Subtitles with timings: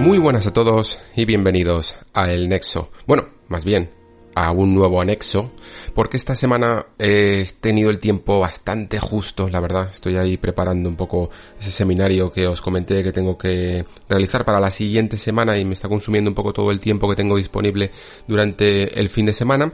[0.00, 2.90] Muy buenas a todos y bienvenidos a El Nexo.
[3.06, 3.90] Bueno, más bien,
[4.34, 5.52] a un nuevo anexo,
[5.94, 9.90] porque esta semana he tenido el tiempo bastante justo, la verdad.
[9.92, 11.28] Estoy ahí preparando un poco
[11.60, 15.74] ese seminario que os comenté que tengo que realizar para la siguiente semana y me
[15.74, 17.90] está consumiendo un poco todo el tiempo que tengo disponible
[18.26, 19.70] durante el fin de semana.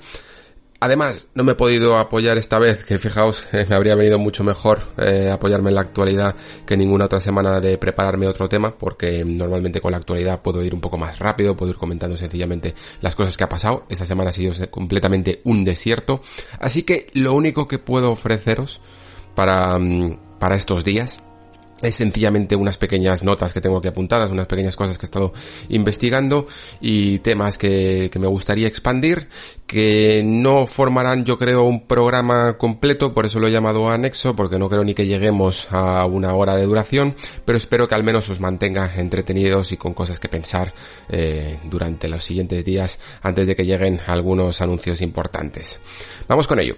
[0.80, 4.80] Además, no me he podido apoyar esta vez, que fijaos, me habría venido mucho mejor
[4.98, 6.36] eh, apoyarme en la actualidad
[6.66, 10.74] que ninguna otra semana de prepararme otro tema, porque normalmente con la actualidad puedo ir
[10.74, 13.86] un poco más rápido, puedo ir comentando sencillamente las cosas que ha pasado.
[13.88, 16.20] Esta semana ha sido completamente un desierto,
[16.60, 18.80] así que lo único que puedo ofreceros
[19.34, 21.26] para, mm, para estos días
[21.82, 25.32] es sencillamente unas pequeñas notas que tengo aquí apuntadas, unas pequeñas cosas que he estado
[25.69, 26.46] investigando
[26.80, 29.29] y temas que, que, me gustaría expandir,
[29.66, 34.59] que no formarán yo creo un programa completo, por eso lo he llamado anexo, porque
[34.59, 38.29] no creo ni que lleguemos a una hora de duración, pero espero que al menos
[38.30, 40.73] os mantenga entretenidos y con cosas que pensar
[41.09, 45.80] eh, durante los siguientes días antes de que lleguen algunos anuncios importantes.
[46.27, 46.77] Vamos con ello.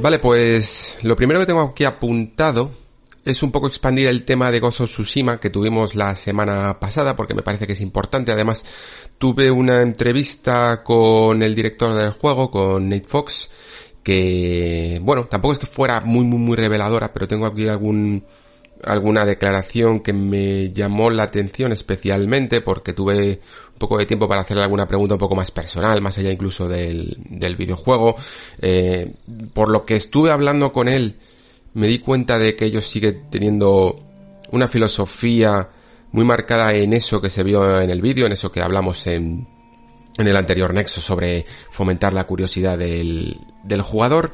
[0.00, 2.70] Vale, pues lo primero que tengo aquí apuntado
[3.22, 7.34] es un poco expandir el tema de Gozo Tsushima que tuvimos la semana pasada porque
[7.34, 8.32] me parece que es importante.
[8.32, 8.64] Además,
[9.18, 13.50] tuve una entrevista con el director del juego, con Nate Fox,
[14.02, 18.24] que, bueno, tampoco es que fuera muy, muy, muy reveladora, pero tengo aquí algún,
[18.82, 23.40] alguna declaración que me llamó la atención especialmente porque tuve
[23.80, 27.16] poco de tiempo para hacerle alguna pregunta un poco más personal, más allá incluso del,
[27.30, 28.14] del videojuego.
[28.60, 29.12] Eh,
[29.52, 31.16] por lo que estuve hablando con él,
[31.74, 33.98] me di cuenta de que ellos siguen teniendo
[34.52, 35.70] una filosofía
[36.12, 39.48] muy marcada en eso que se vio en el vídeo, en eso que hablamos en,
[40.18, 44.32] en el anterior nexo sobre fomentar la curiosidad del, del jugador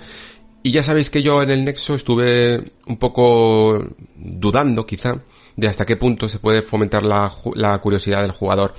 [0.67, 3.79] y ya sabéis que yo en el Nexo estuve un poco
[4.17, 5.21] dudando quizá
[5.55, 8.75] de hasta qué punto se puede fomentar la curiosidad del jugador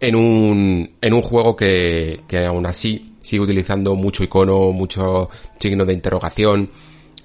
[0.00, 5.28] en un, en un juego que, que aún así sigue utilizando mucho icono, mucho
[5.58, 6.70] signo de interrogación,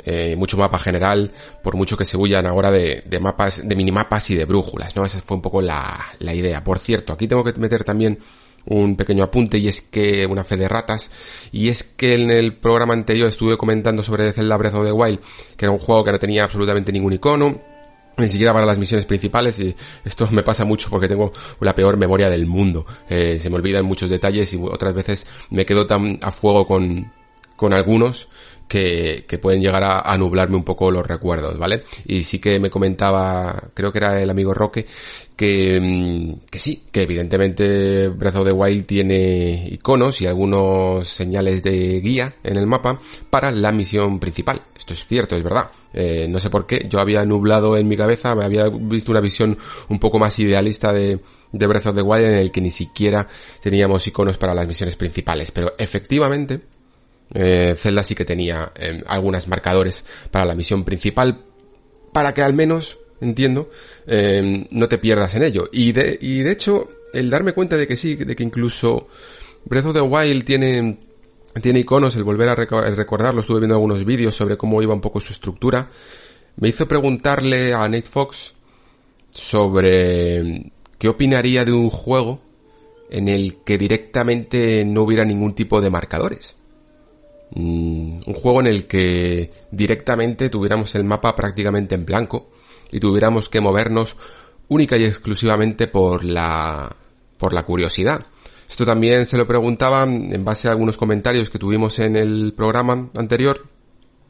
[0.05, 1.31] eh, mucho mapa general,
[1.63, 5.05] por mucho que se huyan ahora de, de mapas, de minimapas y de brújulas, ¿no?
[5.05, 6.63] Esa fue un poco la, la idea.
[6.63, 8.19] Por cierto, aquí tengo que meter también
[8.65, 11.11] un pequeño apunte y es que una fe de ratas
[11.51, 15.19] y es que en el programa anterior estuve comentando sobre Zelda Breath of the
[15.57, 17.72] que era un juego que no tenía absolutamente ningún icono
[18.17, 19.75] ni siquiera para las misiones principales y
[20.05, 23.85] esto me pasa mucho porque tengo la peor memoria del mundo eh, se me olvidan
[23.85, 27.11] muchos detalles y otras veces me quedo tan a fuego con
[27.55, 28.27] con algunos
[28.67, 31.83] que, que pueden llegar a, a, nublarme un poco los recuerdos, ¿vale?
[32.05, 34.87] Y sí que me comentaba, creo que era el amigo Roque,
[35.43, 41.61] que, mm, que sí, que evidentemente Breath of the Wild tiene iconos y algunos señales
[41.63, 44.61] de guía en el mapa para la misión principal.
[44.77, 45.69] Esto es cierto, es verdad.
[45.91, 49.19] Eh, no sé por qué, yo había nublado en mi cabeza, me había visto una
[49.19, 49.57] visión
[49.89, 51.19] un poco más idealista de,
[51.51, 53.27] de Breath of the Wild en el que ni siquiera
[53.61, 55.51] teníamos iconos para las misiones principales.
[55.51, 56.61] Pero efectivamente,
[57.33, 61.43] eh, Zelda sí que tenía eh, algunos marcadores para la misión principal
[62.13, 63.69] para que al menos, entiendo,
[64.05, 65.69] eh, no te pierdas en ello.
[65.71, 69.07] Y de, y de hecho, el darme cuenta de que sí, de que incluso
[69.65, 70.99] Breath of the Wild tiene,
[71.61, 75.21] tiene iconos, el volver a recordarlo, estuve viendo algunos vídeos sobre cómo iba un poco
[75.21, 75.89] su estructura,
[76.57, 78.53] me hizo preguntarle a Nate Fox
[79.29, 82.41] sobre qué opinaría de un juego
[83.09, 86.55] en el que directamente no hubiera ningún tipo de marcadores.
[87.55, 92.49] Mm, un juego en el que directamente tuviéramos el mapa prácticamente en blanco
[92.93, 94.15] y tuviéramos que movernos
[94.69, 96.95] única y exclusivamente por la
[97.37, 98.25] por la curiosidad.
[98.69, 103.09] Esto también se lo preguntaba en base a algunos comentarios que tuvimos en el programa
[103.17, 103.67] anterior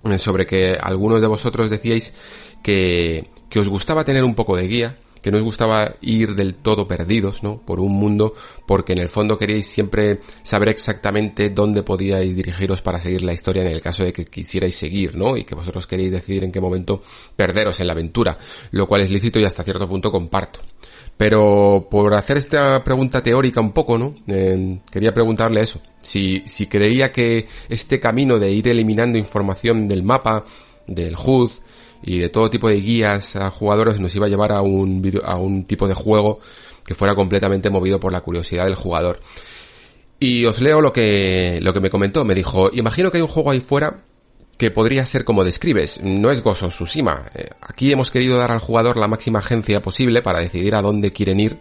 [0.06, 2.16] eh, sobre que algunos de vosotros decíais
[2.64, 6.56] que, que os gustaba tener un poco de guía que no os gustaba ir del
[6.56, 7.62] todo perdidos, ¿no?
[7.62, 8.34] Por un mundo,
[8.68, 13.64] porque en el fondo queríais siempre saber exactamente dónde podíais dirigiros para seguir la historia
[13.64, 15.38] en el caso de que quisierais seguir, ¿no?
[15.38, 17.02] Y que vosotros queréis decidir en qué momento
[17.38, 18.38] perderos en la aventura,
[18.72, 20.60] lo cual es lícito y hasta cierto punto comparto.
[21.16, 24.14] Pero por hacer esta pregunta teórica un poco, ¿no?
[24.28, 25.80] Eh, quería preguntarle eso.
[26.02, 30.44] Si, si creía que este camino de ir eliminando información del mapa,
[30.86, 31.52] del HUD
[32.04, 35.38] y de todo tipo de guías a jugadores nos iba a llevar a un, a
[35.38, 36.40] un tipo de juego
[36.86, 39.20] que fuera completamente movido por la curiosidad del jugador.
[40.20, 42.24] Y os leo lo que, lo que me comentó.
[42.26, 44.04] Me dijo, imagino que hay un juego ahí fuera
[44.58, 47.30] que podría ser como describes, no es Gozo Tsushima.
[47.34, 51.12] Eh, aquí hemos querido dar al jugador la máxima agencia posible para decidir a dónde
[51.12, 51.58] quieren ir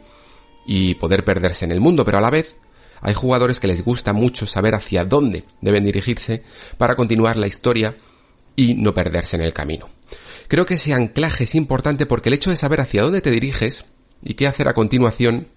[0.66, 2.56] y poder perderse en el mundo, pero a la vez
[3.00, 6.44] hay jugadores que les gusta mucho saber hacia dónde deben dirigirse
[6.78, 7.96] para continuar la historia
[8.54, 9.88] y no perderse en el camino.
[10.52, 13.86] Creo que ese anclaje es importante porque el hecho de saber hacia dónde te diriges
[14.22, 15.48] y qué hacer a continuación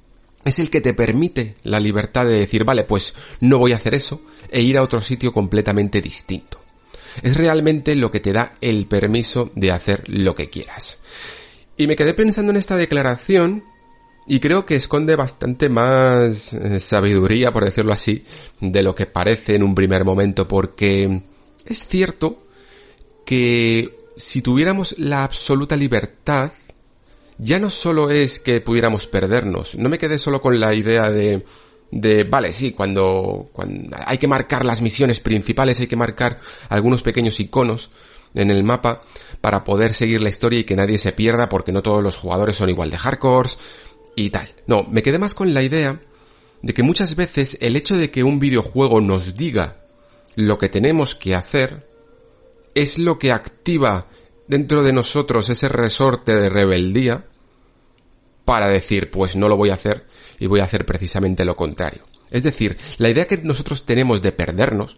[0.45, 3.93] es el que te permite la libertad de decir, vale, pues no voy a hacer
[3.93, 6.61] eso e ir a otro sitio completamente distinto
[7.23, 10.99] es realmente lo que te da el permiso de hacer lo que quieras.
[11.77, 13.63] Y me quedé pensando en esta declaración
[14.27, 18.23] y creo que esconde bastante más eh, sabiduría, por decirlo así,
[18.59, 21.21] de lo que parece en un primer momento, porque
[21.65, 22.43] es cierto
[23.25, 26.51] que si tuviéramos la absoluta libertad,
[27.37, 31.45] ya no solo es que pudiéramos perdernos, no me quedé solo con la idea de
[31.91, 36.39] de, vale, sí, cuando, cuando hay que marcar las misiones principales, hay que marcar
[36.69, 37.91] algunos pequeños iconos
[38.33, 39.01] en el mapa
[39.39, 42.57] para poder seguir la historia y que nadie se pierda porque no todos los jugadores
[42.57, 43.57] son igual de hardcores
[44.15, 44.53] y tal.
[44.67, 46.01] No, me quedé más con la idea
[46.61, 49.85] de que muchas veces el hecho de que un videojuego nos diga
[50.35, 51.87] lo que tenemos que hacer
[52.75, 54.07] es lo que activa
[54.47, 57.25] dentro de nosotros ese resorte de rebeldía
[58.43, 60.05] para decir, pues no lo voy a hacer
[60.37, 62.05] y voy a hacer precisamente lo contrario.
[62.29, 64.97] Es decir, la idea que nosotros tenemos de perdernos,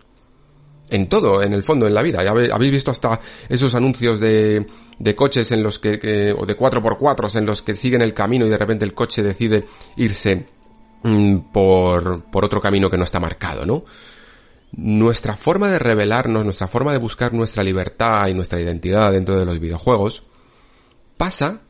[0.89, 2.21] en todo, en el fondo, en la vida.
[2.21, 3.19] Habéis visto hasta
[3.49, 4.65] esos anuncios de,
[4.99, 8.49] de coches en los que, o de 4x4 en los que siguen el camino y
[8.49, 9.65] de repente el coche decide
[9.97, 10.47] irse
[11.03, 13.83] mm, por, por otro camino que no está marcado, ¿no?
[14.71, 19.45] Nuestra forma de revelarnos, nuestra forma de buscar nuestra libertad y nuestra identidad dentro de
[19.45, 20.23] los videojuegos
[21.17, 21.61] pasa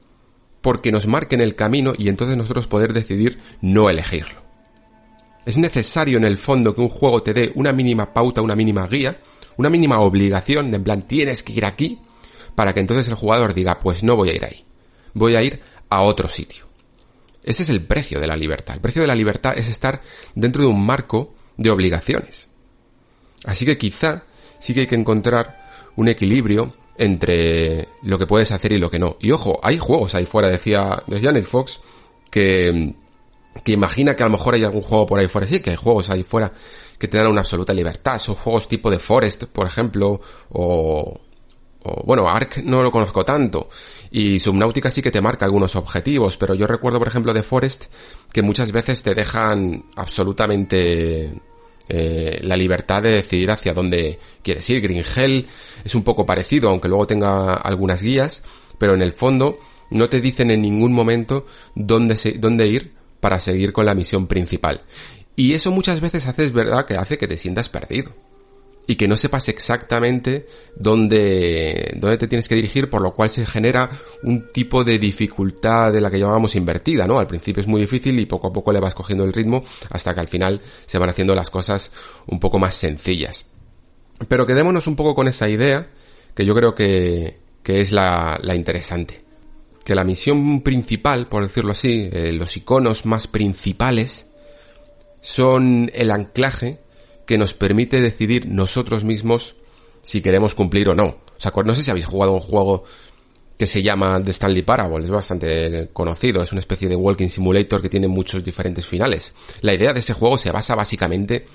[0.62, 4.42] porque nos marquen el camino y entonces nosotros poder decidir no elegirlo.
[5.46, 8.86] Es necesario en el fondo que un juego te dé una mínima pauta, una mínima
[8.88, 9.22] guía,
[9.56, 12.02] una mínima obligación de en plan tienes que ir aquí
[12.56, 14.66] para que entonces el jugador diga pues no voy a ir ahí,
[15.14, 16.66] voy a ir a otro sitio.
[17.44, 18.76] Ese es el precio de la libertad.
[18.76, 20.02] El precio de la libertad es estar
[20.36, 22.50] dentro de un marco de obligaciones.
[23.46, 24.24] Así que quizá
[24.60, 29.00] sí que hay que encontrar un equilibrio entre lo que puedes hacer y lo que
[29.00, 29.18] no.
[29.20, 31.80] Y ojo, hay juegos ahí fuera, decía, decía Fox,
[32.32, 32.96] que,
[33.64, 35.48] que imagina que a lo mejor hay algún juego por ahí fuera.
[35.48, 36.52] Sí, que hay juegos ahí fuera
[36.98, 38.20] que te dan una absoluta libertad.
[38.20, 40.20] Son juegos tipo de Forest, por ejemplo,
[40.50, 41.20] o,
[41.84, 43.70] o bueno, Ark no lo conozco tanto.
[44.10, 47.86] Y Subnautica sí que te marca algunos objetivos, pero yo recuerdo, por ejemplo, de Forest,
[48.34, 51.32] que muchas veces te dejan absolutamente
[51.90, 54.82] eh, la libertad de decidir hacia dónde quieres ir.
[54.82, 55.04] Green
[55.84, 58.42] es un poco parecido, aunque luego tenga algunas guías,
[58.78, 61.46] pero en el fondo no te dicen en ningún momento
[61.76, 64.82] dónde, dónde ir para seguir con la misión principal.
[65.36, 68.27] Y eso muchas veces hace, es verdad, que hace que te sientas perdido
[68.88, 73.46] y que no sepas exactamente dónde, dónde te tienes que dirigir, por lo cual se
[73.46, 73.90] genera
[74.24, 77.20] un tipo de dificultad de la que llamamos invertida, ¿no?
[77.20, 80.14] Al principio es muy difícil y poco a poco le vas cogiendo el ritmo hasta
[80.14, 81.92] que al final se van haciendo las cosas
[82.28, 83.46] un poco más sencillas.
[84.30, 85.90] Pero quedémonos un poco con esa idea,
[86.34, 89.22] que yo creo que, que es la, la interesante.
[89.84, 94.28] Que la misión principal, por decirlo así, eh, los iconos más principales,
[95.22, 96.80] son el anclaje
[97.28, 99.56] que nos permite decidir nosotros mismos
[100.02, 101.06] si queremos cumplir o no.
[101.06, 102.86] O sea, no sé si habéis jugado un juego
[103.58, 107.82] que se llama The Stanley Parable, es bastante conocido, es una especie de walking simulator
[107.82, 109.34] que tiene muchos diferentes finales.
[109.62, 111.46] La idea de ese juego se basa básicamente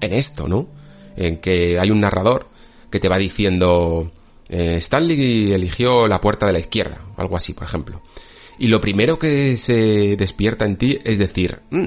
[0.00, 0.68] en esto, ¿no?
[1.16, 2.48] En que hay un narrador
[2.90, 4.12] que te va diciendo
[4.48, 8.02] eh, Stanley eligió la puerta de la izquierda, algo así, por ejemplo.
[8.58, 11.86] Y lo primero que se despierta en ti es decir, mm,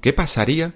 [0.00, 0.74] ¿qué pasaría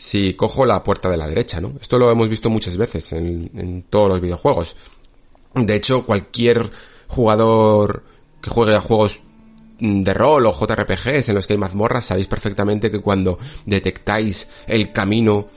[0.00, 1.74] si cojo la puerta de la derecha, ¿no?
[1.78, 4.74] Esto lo hemos visto muchas veces en, todos los videojuegos.
[5.54, 6.70] De hecho, cualquier
[7.06, 8.02] jugador
[8.40, 9.20] que juegue a juegos
[9.78, 14.90] de rol o JRPGs en los que hay mazmorras, sabéis perfectamente que cuando detectáis el
[14.90, 15.48] camino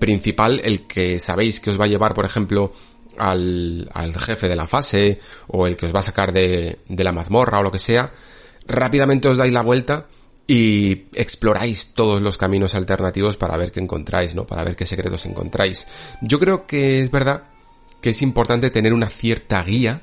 [0.00, 2.72] principal, el que sabéis que os va a llevar, por ejemplo,
[3.18, 7.04] al, al jefe de la fase, o el que os va a sacar de, de
[7.04, 8.10] la mazmorra o lo que sea,
[8.66, 10.08] rápidamente os dais la vuelta
[10.52, 14.48] y exploráis todos los caminos alternativos para ver qué encontráis, ¿no?
[14.48, 15.86] Para ver qué secretos encontráis.
[16.22, 17.44] Yo creo que es verdad
[18.00, 20.02] que es importante tener una cierta guía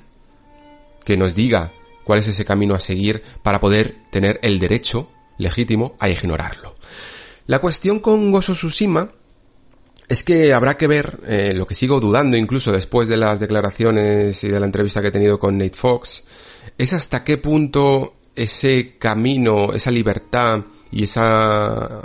[1.03, 1.73] que nos diga
[2.05, 6.75] cuál es ese camino a seguir para poder tener el derecho legítimo a ignorarlo.
[7.47, 9.11] La cuestión con Gozo Tsushima
[10.07, 14.41] es que habrá que ver, eh, lo que sigo dudando incluso después de las declaraciones
[14.45, 16.23] y de la entrevista que he tenido con Nate Fox,
[16.77, 22.01] es hasta qué punto ese camino, esa libertad y esa,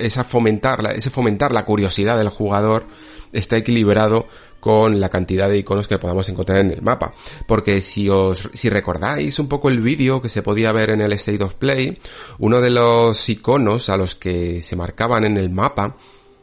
[0.00, 2.86] esa fomentar, ese fomentar la curiosidad del jugador
[3.32, 4.26] está equilibrado
[4.60, 7.12] con la cantidad de iconos que podamos encontrar en el mapa.
[7.46, 11.12] Porque si os, si recordáis un poco el vídeo que se podía ver en el
[11.12, 11.98] State of Play,
[12.38, 15.96] uno de los iconos a los que se marcaban en el mapa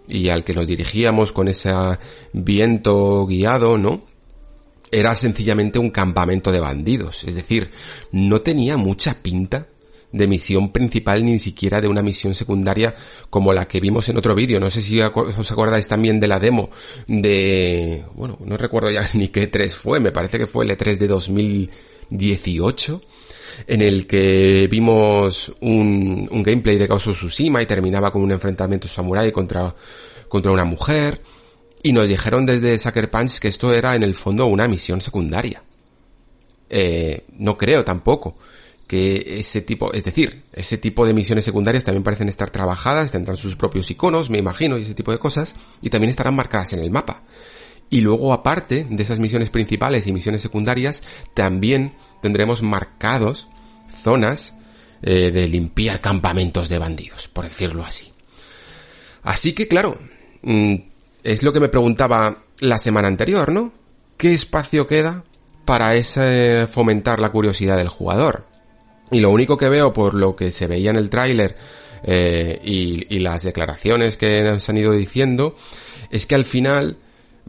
[0.07, 1.73] y al que nos dirigíamos con ese
[2.31, 4.03] viento guiado, ¿no?
[4.91, 7.23] Era sencillamente un campamento de bandidos.
[7.23, 7.71] Es decir,
[8.11, 9.67] no tenía mucha pinta
[10.11, 12.95] de misión principal ni siquiera de una misión secundaria
[13.29, 14.59] como la que vimos en otro vídeo.
[14.59, 16.69] No sé si os acordáis también de la demo
[17.07, 18.05] de...
[18.13, 21.07] Bueno, no recuerdo ya ni qué 3 fue, me parece que fue el E3 de
[21.07, 23.01] 2018
[23.67, 27.07] en el que vimos un, un gameplay de Ghost
[27.39, 29.73] y terminaba con un enfrentamiento samurai contra,
[30.27, 31.19] contra una mujer.
[31.85, 35.61] Y nos dijeron desde Sucker Punch que esto era en el fondo una misión secundaria.
[36.67, 38.39] Eh, no creo tampoco
[38.87, 43.37] que ese tipo, es decir, ese tipo de misiones secundarias también parecen estar trabajadas, tendrán
[43.37, 46.79] sus propios iconos, me imagino, y ese tipo de cosas, y también estarán marcadas en
[46.79, 47.21] el mapa.
[47.91, 51.03] Y luego, aparte de esas misiones principales y misiones secundarias,
[51.35, 53.47] también tendremos marcados
[54.01, 54.55] zonas
[55.03, 58.11] eh, de limpiar campamentos de bandidos, por decirlo así.
[59.21, 59.99] Así que, claro,
[60.41, 60.77] mm,
[61.25, 63.73] es lo que me preguntaba la semana anterior, ¿no?
[64.15, 65.23] ¿Qué espacio queda
[65.65, 65.91] para
[66.71, 68.45] fomentar la curiosidad del jugador?
[69.11, 71.57] Y lo único que veo por lo que se veía en el tráiler
[72.03, 75.55] eh, y, y las declaraciones que nos han ido diciendo
[76.11, 76.97] es que al final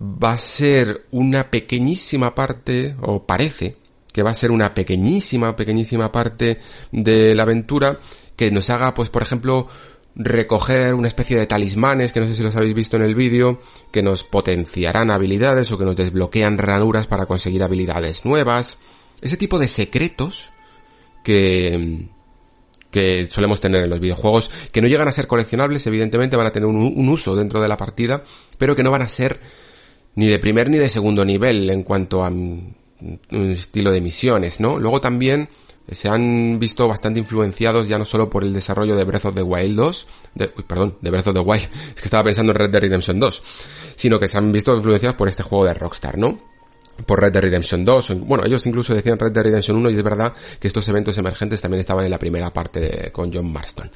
[0.01, 3.77] va a ser una pequeñísima parte, o parece
[4.13, 6.59] que va a ser una pequeñísima, pequeñísima parte
[6.93, 7.99] de la aventura
[8.37, 9.69] que nos haga, pues por ejemplo,
[10.17, 13.61] recoger una especie de talismanes, que no sé si los habéis visto en el vídeo,
[13.93, 18.79] que nos potenciarán habilidades o que nos desbloquean ranuras para conseguir habilidades nuevas.
[19.21, 20.51] Ese tipo de secretos
[21.23, 22.09] que,
[22.91, 26.53] que solemos tener en los videojuegos, que no llegan a ser coleccionables, evidentemente van a
[26.53, 28.25] tener un, uso dentro de la partida,
[28.57, 29.39] pero que no van a ser
[30.15, 32.75] ni de primer ni de segundo nivel en cuanto a un
[33.31, 34.79] estilo de misiones, ¿no?
[34.79, 35.51] Luego también
[35.91, 39.43] se han visto bastante influenciados ya no solo por el desarrollo de Breath of the
[39.43, 42.59] Wild 2, de, uy, perdón, de Breath of the Wild, es que estaba pensando en
[42.59, 43.43] Red Dead Redemption 2,
[43.95, 46.56] sino que se han visto influenciados por este juego de Rockstar, ¿no?
[47.05, 50.03] Por Red Dead Redemption 2, bueno, ellos incluso decían Red Dead Redemption 1 y es
[50.03, 53.91] verdad que estos eventos emergentes también estaban en la primera parte con John Marston.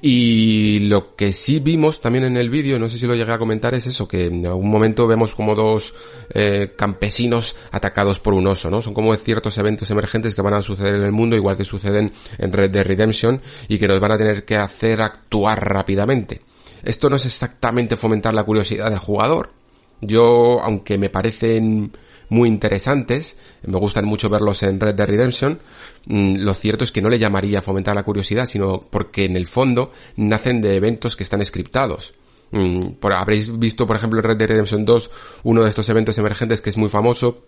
[0.00, 3.38] Y lo que sí vimos también en el vídeo, no sé si lo llegué a
[3.38, 5.94] comentar, es eso, que en algún momento vemos como dos
[6.32, 8.82] eh, campesinos atacados por un oso, ¿no?
[8.82, 12.12] Son como ciertos eventos emergentes que van a suceder en el mundo, igual que suceden
[12.38, 16.42] en Red Dead Redemption, y que nos van a tener que hacer actuar rápidamente.
[16.82, 19.52] Esto no es exactamente fomentar la curiosidad del jugador.
[20.00, 21.90] Yo, aunque me parecen
[22.28, 25.60] muy interesantes, me gustan mucho verlos en Red Dead Redemption,
[26.06, 29.46] mm, lo cierto es que no le llamaría fomentar la curiosidad, sino porque en el
[29.46, 32.14] fondo nacen de eventos que están scriptados.
[32.50, 35.10] Mm, habréis visto, por ejemplo, en Red Dead Redemption 2,
[35.44, 37.44] uno de estos eventos emergentes que es muy famoso,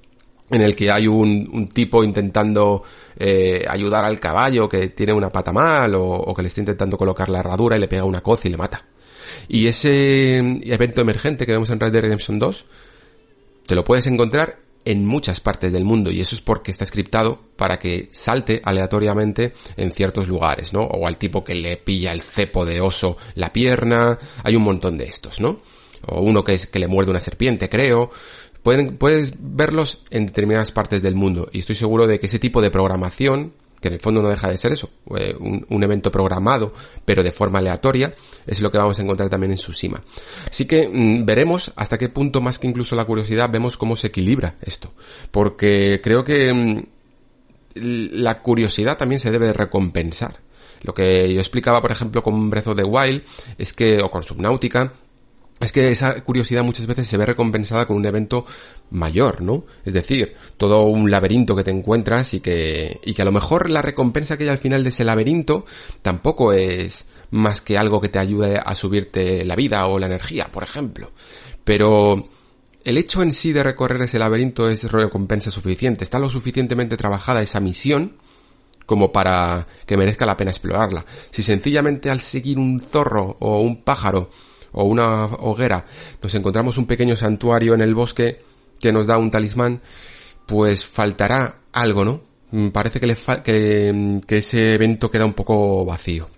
[0.50, 2.82] en el que hay un, tipo intentando
[3.18, 6.96] eh, ayudar al caballo que tiene una pata mal o, o, que le está intentando
[6.96, 8.86] colocar la herradura y le pega una coz y le mata.
[9.46, 12.64] Y ese evento emergente que vemos en Red Dead Redemption 2
[13.66, 17.38] te lo puedes encontrar en muchas partes del mundo y eso es porque está scriptado
[17.56, 20.82] para que salte aleatoriamente en ciertos lugares, ¿no?
[20.82, 24.96] O al tipo que le pilla el cepo de oso la pierna, hay un montón
[24.96, 25.60] de estos, ¿no?
[26.06, 28.10] O uno que es que le muerde una serpiente, creo.
[28.62, 32.60] Pueden, puedes verlos en determinadas partes del mundo y estoy seguro de que ese tipo
[32.60, 36.72] de programación que en el fondo no deja de ser eso, eh, un, evento programado,
[37.04, 38.14] pero de forma aleatoria,
[38.48, 40.02] es lo que vamos a encontrar también en Tsushima.
[40.50, 44.08] Así que mm, veremos hasta qué punto, más que incluso la curiosidad, vemos cómo se
[44.08, 44.92] equilibra esto.
[45.30, 46.82] Porque creo que mm,
[47.74, 50.40] la curiosidad también se debe recompensar.
[50.82, 53.22] Lo que yo explicaba, por ejemplo, con Breath of the Wild,
[53.58, 54.92] es que, o con Subnautica,
[55.60, 58.46] es que esa curiosidad muchas veces se ve recompensada con un evento
[58.90, 59.64] mayor, ¿no?
[59.84, 63.68] Es decir, todo un laberinto que te encuentras y que, y que a lo mejor
[63.68, 65.66] la recompensa que hay al final de ese laberinto
[66.02, 70.48] tampoco es más que algo que te ayude a subirte la vida o la energía,
[70.50, 71.12] por ejemplo.
[71.64, 72.28] Pero
[72.84, 76.04] el hecho en sí de recorrer ese laberinto es recompensa suficiente.
[76.04, 78.16] Está lo suficientemente trabajada esa misión
[78.86, 81.04] como para que merezca la pena explorarla.
[81.30, 84.30] Si sencillamente al seguir un zorro o un pájaro
[84.72, 85.84] o una hoguera
[86.22, 88.42] nos encontramos un pequeño santuario en el bosque
[88.80, 89.82] que nos da un talismán,
[90.46, 92.22] pues faltará algo, ¿no?
[92.52, 96.30] Mm, parece que, le que, que ese evento queda un poco vacío.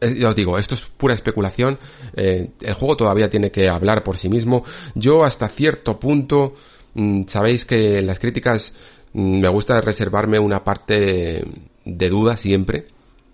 [0.00, 1.78] Eh, ya os digo, esto es pura especulación.
[2.14, 4.64] Eh, el juego todavía tiene que hablar por sí mismo.
[4.94, 6.54] Yo hasta cierto punto,
[6.94, 8.74] mm, sabéis que en las críticas
[9.12, 11.44] mm, me gusta reservarme una parte
[11.84, 12.86] de duda siempre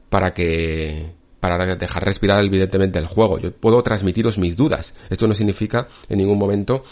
[0.09, 3.39] para que para dejar respirar evidentemente el juego.
[3.39, 4.95] Yo puedo transmitiros mis dudas.
[5.11, 6.85] Esto no significa en ningún momento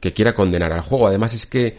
[0.00, 1.06] que quiera condenar al juego.
[1.06, 1.78] Además es que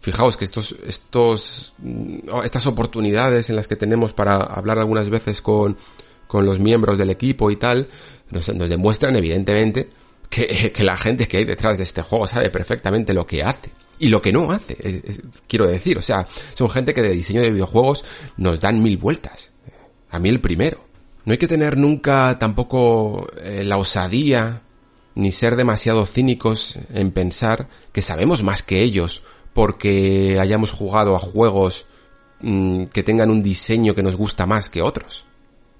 [0.00, 5.40] fijaos que estos estos mm, estas oportunidades en las que tenemos para hablar algunas veces
[5.40, 5.76] con
[6.30, 7.88] con los miembros del equipo y tal,
[8.30, 9.90] nos, demuestran evidentemente
[10.28, 13.70] que, que, la gente que hay detrás de este juego sabe perfectamente lo que hace
[13.98, 15.02] y lo que no hace,
[15.48, 18.04] quiero decir, o sea, son gente que de diseño de videojuegos
[18.36, 19.50] nos dan mil vueltas.
[20.08, 20.78] A mí el primero.
[21.24, 24.62] No hay que tener nunca tampoco eh, la osadía
[25.16, 31.18] ni ser demasiado cínicos en pensar que sabemos más que ellos porque hayamos jugado a
[31.18, 31.86] juegos
[32.40, 35.26] mm, que tengan un diseño que nos gusta más que otros.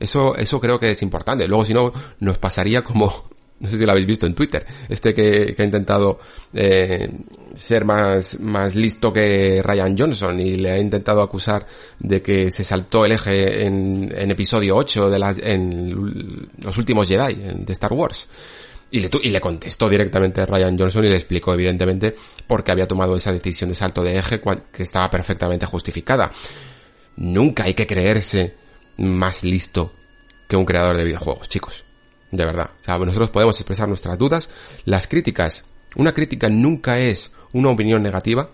[0.00, 1.47] Eso, eso creo que es importante.
[1.47, 3.28] Luego, si no, nos pasaría como,
[3.61, 6.19] no sé si lo habéis visto en Twitter, este que, que ha intentado
[6.54, 7.09] eh,
[7.54, 11.66] ser más, más listo que Ryan Johnson y le ha intentado acusar
[11.99, 17.07] de que se saltó el eje en, en episodio 8 de las, en los últimos
[17.07, 18.26] Jedi de Star Wars.
[18.92, 22.16] Y le, y le contestó directamente a Ryan Johnson y le explicó evidentemente
[22.47, 24.40] por qué había tomado esa decisión de salto de eje
[24.73, 26.33] que estaba perfectamente justificada.
[27.16, 28.57] Nunca hay que creerse
[28.97, 29.92] más listo
[30.49, 31.85] que un creador de videojuegos, chicos.
[32.30, 32.70] De verdad.
[32.80, 34.49] O sea, nosotros podemos expresar nuestras dudas.
[34.85, 35.64] Las críticas,
[35.97, 38.50] una crítica nunca es una opinión negativa,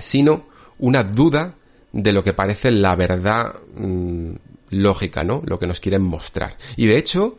[0.00, 1.56] sino una duda
[1.92, 4.32] de lo que parece la verdad mm,
[4.70, 5.42] lógica, ¿no?
[5.46, 6.56] Lo que nos quieren mostrar.
[6.76, 7.36] Y de hecho,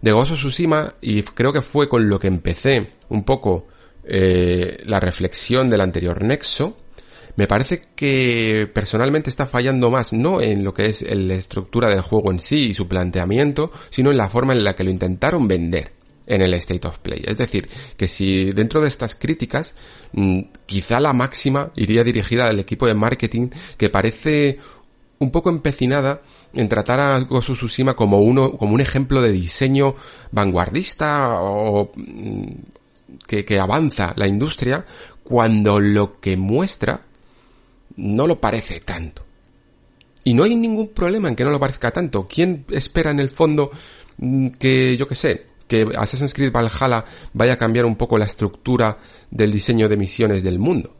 [0.00, 3.68] de Gozo Tsushima, y creo que fue con lo que empecé un poco
[4.04, 6.76] eh, la reflexión del anterior nexo,
[7.36, 12.02] me parece que personalmente está fallando más, no en lo que es la estructura del
[12.02, 15.48] juego en sí y su planteamiento, sino en la forma en la que lo intentaron
[15.48, 15.92] vender
[16.26, 17.22] en el State of Play.
[17.24, 19.74] Es decir, que si dentro de estas críticas,
[20.12, 24.58] mm, quizá la máxima iría dirigida al equipo de marketing que parece
[25.18, 26.20] un poco empecinada
[26.52, 29.94] en tratar a Gosu Tsushima como uno, como un ejemplo de diseño
[30.32, 32.46] vanguardista o mm,
[33.26, 34.84] que, que avanza la industria,
[35.22, 37.00] cuando lo que muestra
[37.96, 39.24] no lo parece tanto.
[40.24, 42.26] Y no hay ningún problema en que no lo parezca tanto.
[42.28, 43.70] ¿Quién espera en el fondo
[44.18, 48.26] mm, que, yo que sé, que Assassin's Creed Valhalla vaya a cambiar un poco la
[48.26, 48.98] estructura
[49.30, 50.96] del diseño de misiones del mundo?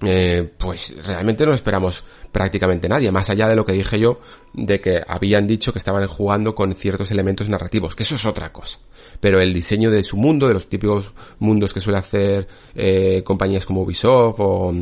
[0.00, 4.20] Eh, pues realmente no esperamos prácticamente nadie, más allá de lo que dije yo,
[4.52, 8.52] de que habían dicho que estaban jugando con ciertos elementos narrativos, que eso es otra
[8.52, 8.78] cosa.
[9.20, 13.66] Pero el diseño de su mundo, de los típicos mundos que suele hacer eh, compañías
[13.66, 14.72] como Ubisoft o,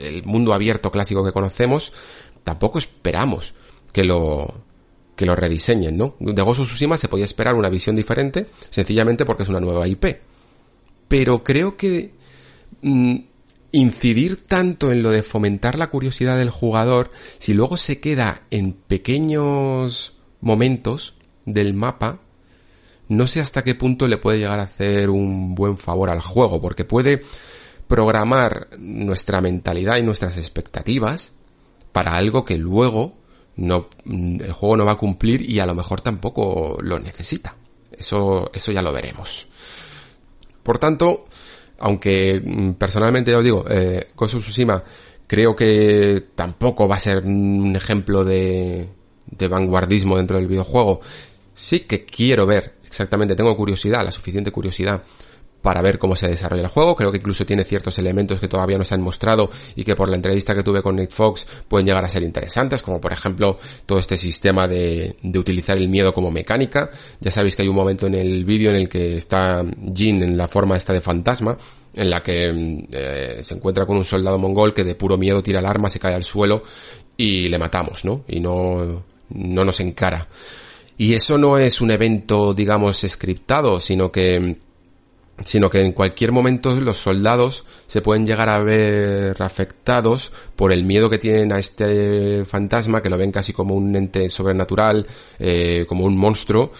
[0.00, 1.92] el mundo abierto clásico que conocemos,
[2.42, 3.54] tampoco esperamos
[3.92, 4.66] que lo
[5.16, 6.14] que lo rediseñen, ¿no?
[6.20, 10.04] De of Tsushima se podía esperar una visión diferente, sencillamente porque es una nueva IP.
[11.08, 12.12] Pero creo que
[12.82, 13.16] mm,
[13.72, 18.72] incidir tanto en lo de fomentar la curiosidad del jugador, si luego se queda en
[18.72, 22.20] pequeños momentos del mapa,
[23.08, 26.60] no sé hasta qué punto le puede llegar a hacer un buen favor al juego,
[26.60, 27.22] porque puede
[27.86, 31.32] programar nuestra mentalidad y nuestras expectativas
[31.92, 33.16] para algo que luego
[33.56, 37.56] no, el juego no va a cumplir y a lo mejor tampoco lo necesita.
[37.90, 39.46] Eso, eso ya lo veremos.
[40.62, 41.26] Por tanto,
[41.78, 44.82] aunque mm, personalmente ya os digo, eh, Ghost Tsushima
[45.26, 48.88] creo que tampoco va a ser un ejemplo de,
[49.26, 51.00] de vanguardismo dentro del videojuego.
[51.54, 55.02] Sí que quiero ver, exactamente, tengo curiosidad, la suficiente curiosidad
[55.62, 56.96] para ver cómo se desarrolla el juego.
[56.96, 60.08] Creo que incluso tiene ciertos elementos que todavía no se han mostrado y que por
[60.08, 63.58] la entrevista que tuve con Nick Fox pueden llegar a ser interesantes, como por ejemplo
[63.86, 66.90] todo este sistema de, de utilizar el miedo como mecánica.
[67.20, 70.36] Ya sabéis que hay un momento en el vídeo en el que está Jin en
[70.36, 71.56] la forma esta de fantasma,
[71.94, 75.58] en la que eh, se encuentra con un soldado mongol que de puro miedo tira
[75.58, 76.62] el arma, se cae al suelo
[77.16, 78.24] y le matamos, ¿no?
[78.28, 80.28] Y no, no nos encara.
[80.96, 84.56] Y eso no es un evento, digamos, scriptado, sino que
[85.44, 90.84] sino que en cualquier momento los soldados se pueden llegar a ver afectados por el
[90.84, 95.06] miedo que tienen a este fantasma, que lo ven casi como un ente sobrenatural,
[95.38, 96.72] eh, como un monstruo,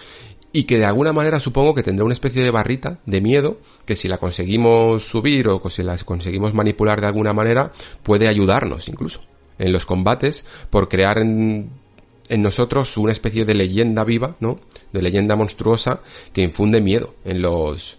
[0.51, 3.95] y que de alguna manera supongo que tendrá una especie de barrita de miedo, que
[3.95, 7.71] si la conseguimos subir o si la conseguimos manipular de alguna manera,
[8.03, 9.21] puede ayudarnos incluso.
[9.57, 11.69] en los combates por crear en,
[12.29, 14.59] en nosotros una especie de leyenda viva, ¿no?
[14.93, 17.98] De leyenda monstruosa que infunde miedo en los,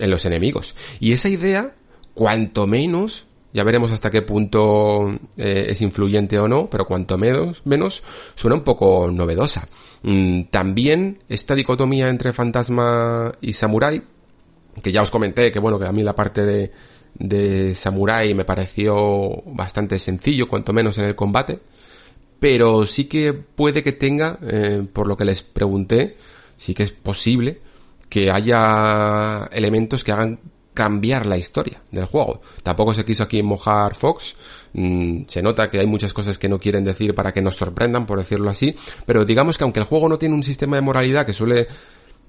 [0.00, 0.74] en los enemigos.
[0.98, 1.74] Y esa idea,
[2.14, 7.62] cuanto menos, ya veremos hasta qué punto eh, es influyente o no, pero cuanto menos,
[7.64, 8.02] menos
[8.34, 9.68] suena un poco novedosa.
[10.02, 14.02] Mm, también esta dicotomía entre fantasma y samurai,
[14.82, 16.72] que ya os comenté que bueno, que a mí la parte de,
[17.14, 21.58] de samurai me pareció bastante sencillo, cuanto menos en el combate,
[22.38, 26.16] pero sí que puede que tenga, eh, por lo que les pregunté,
[26.56, 27.60] sí que es posible
[28.10, 30.40] que haya elementos que hagan
[30.74, 32.42] cambiar la historia del juego.
[32.62, 34.36] Tampoco se quiso aquí mojar Fox.
[34.72, 38.06] Mm, se nota que hay muchas cosas que no quieren decir para que nos sorprendan,
[38.06, 38.76] por decirlo así.
[39.06, 41.68] Pero digamos que aunque el juego no tiene un sistema de moralidad que suele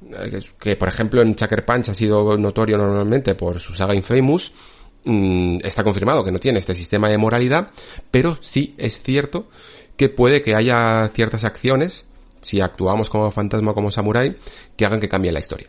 [0.10, 4.52] eh, que por ejemplo en Chucker Punch ha sido notorio normalmente por su saga Infamous,
[5.06, 7.72] mm, está confirmado que no tiene este sistema de moralidad,
[8.10, 9.48] pero sí es cierto
[9.98, 12.08] que puede que haya ciertas acciones,
[12.42, 14.36] si actuamos como fantasma o como samurai,
[14.76, 15.68] que hagan que cambie la historia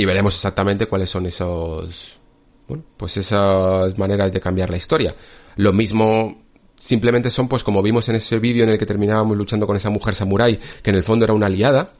[0.00, 2.18] y veremos exactamente cuáles son esos,
[2.66, 5.14] bueno, pues esas maneras de cambiar la historia.
[5.56, 6.42] Lo mismo
[6.74, 9.90] simplemente son pues como vimos en ese vídeo en el que terminábamos luchando con esa
[9.90, 11.92] mujer samurai, que en el fondo era una aliada,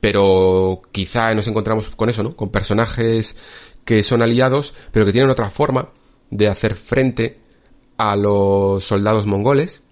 [0.00, 2.34] pero quizá nos encontramos con eso, ¿no?
[2.36, 3.36] Con personajes
[3.84, 5.90] que son aliados, pero que tienen otra forma
[6.30, 7.38] de hacer frente
[7.98, 9.82] a los soldados mongoles.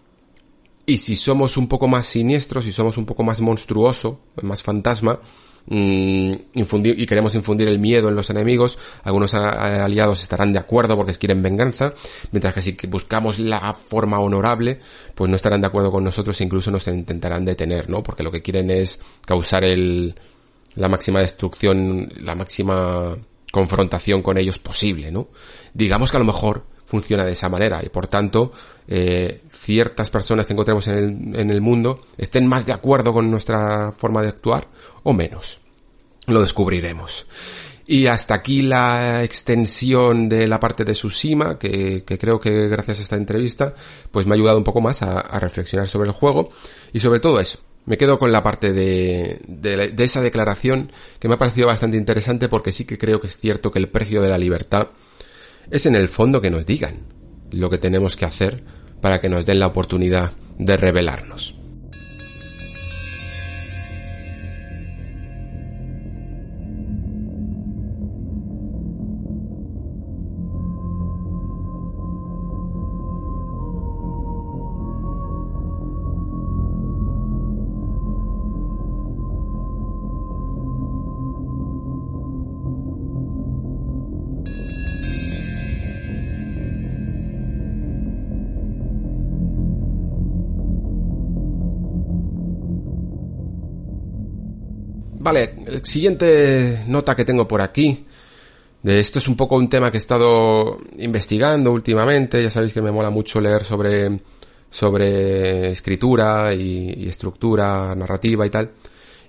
[0.85, 5.21] Y si somos un poco más siniestros, si somos un poco más monstruoso, más fantasma,
[5.67, 11.15] Mm, y queremos infundir el miedo en los enemigos, algunos aliados estarán de acuerdo porque
[11.15, 11.95] quieren venganza,
[12.33, 14.81] mientras que si buscamos la forma honorable,
[15.15, 18.03] pues no estarán de acuerdo con nosotros e incluso nos intentarán detener, ¿no?
[18.03, 20.15] Porque lo que quieren es causar el,
[20.75, 23.17] la máxima destrucción, la máxima
[23.53, 25.29] confrontación con ellos posible, ¿no?
[25.75, 28.53] Digamos que a lo mejor funciona de esa manera y por tanto
[28.89, 33.31] eh, ciertas personas que encontremos en el, en el mundo estén más de acuerdo con
[33.31, 34.67] nuestra forma de actuar
[35.03, 35.61] o menos.
[36.27, 37.27] Lo descubriremos.
[37.87, 43.01] Y hasta aquí la extensión de la parte de Tsushima, que, que, creo que gracias
[43.01, 43.75] a esta entrevista,
[44.11, 46.51] pues me ha ayudado un poco más a, reflexionar sobre el juego.
[46.93, 51.35] Y sobre todo eso, me quedo con la parte de, de, esa declaración que me
[51.35, 54.29] ha parecido bastante interesante porque sí que creo que es cierto que el precio de
[54.29, 54.89] la libertad
[55.71, 56.95] es en el fondo que nos digan
[57.51, 58.63] lo que tenemos que hacer
[59.01, 61.62] para que nos den la oportunidad de revelarnos.
[95.23, 98.05] Vale, el siguiente nota que tengo por aquí.
[98.83, 102.43] De esto es un poco un tema que he estado investigando últimamente.
[102.43, 104.19] Ya sabéis que me mola mucho leer sobre,
[104.69, 108.73] sobre escritura y, y estructura narrativa y tal.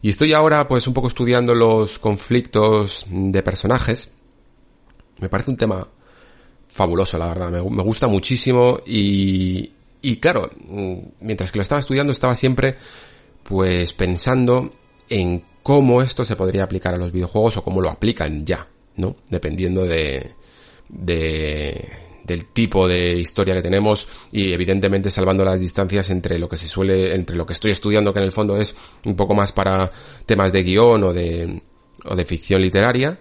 [0.02, 4.14] Y estoy ahora pues un poco estudiando los conflictos de personajes.
[5.20, 5.88] Me parece un tema
[6.70, 7.52] fabuloso, la verdad.
[7.52, 10.50] Me, me gusta muchísimo y, y claro,
[11.20, 12.78] mientras que lo estaba estudiando estaba siempre
[13.44, 14.74] pues pensando
[15.08, 19.16] en cómo esto se podría aplicar a los videojuegos o cómo lo aplican ya, ¿no?
[19.30, 20.32] Dependiendo de,
[20.90, 21.90] de,
[22.26, 26.68] del tipo de historia que tenemos y evidentemente salvando las distancias entre lo que se
[26.68, 29.92] suele, entre lo que estoy estudiando que en el fondo es un poco más para
[30.26, 31.62] temas de guion o de,
[32.06, 33.18] o de ficción literaria,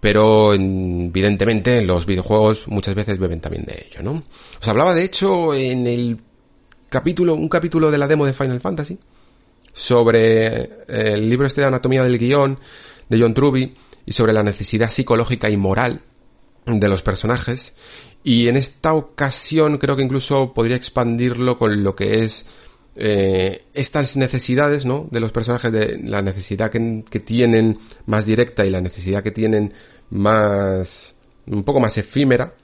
[0.00, 4.22] pero evidentemente los videojuegos muchas veces beben también de ello, ¿no?
[4.60, 6.20] Os hablaba de hecho en el
[6.88, 8.98] capítulo, un capítulo de la demo de Final Fantasy,
[9.72, 12.58] sobre eh, el libro este de Anatomía del Guión
[13.08, 16.00] de John Truby y sobre la necesidad psicológica y moral
[16.66, 17.76] de los personajes.
[18.22, 22.46] Y en esta ocasión creo que incluso podría expandirlo con lo que es
[22.96, 25.08] eh, estas necesidades, ¿no?
[25.10, 29.30] De los personajes, de la necesidad que, que tienen más directa y la necesidad que
[29.30, 29.72] tienen
[30.10, 31.14] más,
[31.46, 32.54] un poco más efímera,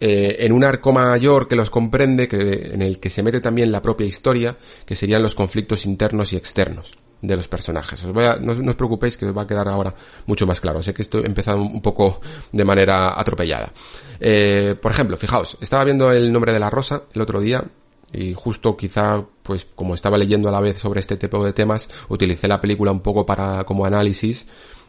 [0.00, 3.72] eh, en un arco mayor que los comprende, que, en el que se mete también
[3.72, 8.02] la propia historia, que serían los conflictos internos y externos de los personajes.
[8.04, 9.94] Os voy a, no, os preocupéis que os va a quedar ahora
[10.26, 10.82] mucho más claro.
[10.82, 12.20] Sé que estoy empezando un poco
[12.52, 13.72] de manera atropellada.
[14.20, 17.64] Eh, por ejemplo, fijaos, estaba viendo el nombre de la rosa el otro día
[18.12, 21.88] y justo quizá, pues como estaba leyendo a la vez sobre este tipo de temas,
[22.08, 24.46] utilicé la película un poco para como análisis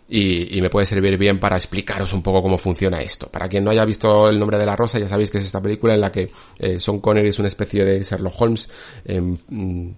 [0.08, 3.28] y, me puede servir bien para explicaros un poco cómo funciona esto.
[3.28, 5.62] Para quien no haya visto El nombre de la rosa, ya sabéis que es esta
[5.62, 8.70] película en la que eh, Son Connery es una especie de Sherlock Holmes
[9.06, 9.98] en,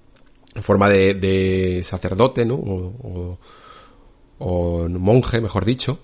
[0.62, 2.56] forma de, sacerdote, ¿no?
[2.56, 3.38] O,
[4.39, 6.00] o, monje, mejor dicho,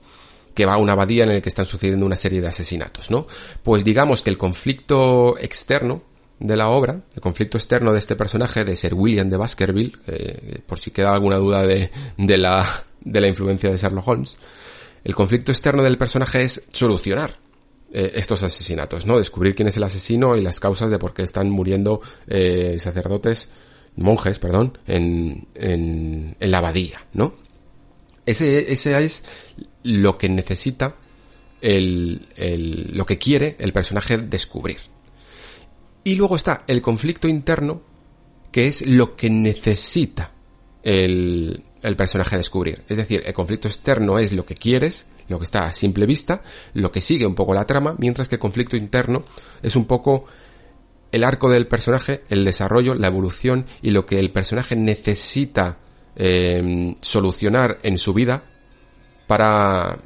[0.54, 3.26] que va a una abadía en la que están sucediendo una serie de asesinatos, ¿no?
[3.64, 6.04] Pues digamos que el conflicto externo
[6.40, 10.60] de la obra, el conflicto externo de este personaje, de Sir William de Baskerville, eh,
[10.66, 12.68] por si queda alguna duda de, de la
[13.04, 14.38] de la influencia de Sherlock Holmes,
[15.04, 17.38] el conflicto externo del personaje es solucionar
[17.92, 19.18] eh, estos asesinatos, ¿no?
[19.18, 23.50] Descubrir quién es el asesino y las causas de por qué están muriendo eh, sacerdotes,
[23.96, 27.36] monjes, perdón, en, en, en la abadía, ¿no?
[28.26, 29.26] Ese, ese es
[29.84, 30.96] lo que necesita
[31.62, 34.78] el, el, lo que quiere el personaje descubrir.
[36.06, 37.82] Y luego está el conflicto interno,
[38.52, 40.32] que es lo que necesita
[40.84, 42.84] el, el personaje a descubrir.
[42.90, 46.42] Es decir, el conflicto externo es lo que quieres, lo que está a simple vista,
[46.74, 49.24] lo que sigue un poco la trama, mientras que el conflicto interno
[49.62, 50.26] es un poco
[51.12, 55.78] el arco del personaje, el desarrollo, la evolución y lo que el personaje necesita
[56.16, 58.44] eh, solucionar en su vida
[59.28, 59.98] para,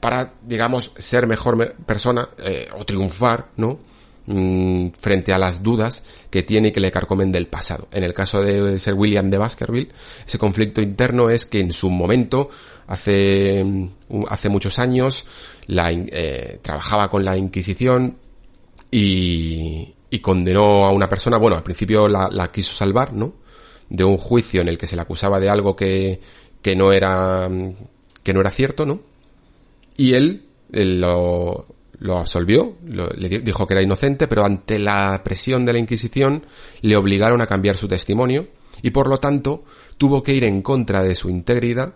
[0.00, 3.78] para, digamos, ser mejor persona eh, o triunfar, ¿no?
[4.26, 7.88] Mm, frente a las dudas que tiene y que le carcomen del pasado.
[7.92, 9.92] En el caso de Sir William de Baskerville,
[10.26, 12.48] ese conflicto interno es que en su momento,
[12.86, 15.26] hace, mm, hace muchos años,
[15.68, 18.16] eh, trabajaba con la Inquisición
[18.90, 23.34] y, condenó a una persona, bueno, al principio la, quiso salvar, ¿no?
[23.90, 26.20] De un juicio en el que se le acusaba de algo que,
[26.62, 27.50] que no era,
[28.22, 29.00] que no era cierto, ¿no?
[29.96, 31.66] Y él, él lo,
[32.04, 32.76] lo absolvió,
[33.16, 36.44] le dijo que era inocente, pero ante la presión de la Inquisición
[36.82, 38.48] le obligaron a cambiar su testimonio
[38.82, 39.64] y por lo tanto
[39.96, 41.94] tuvo que ir en contra de su integridad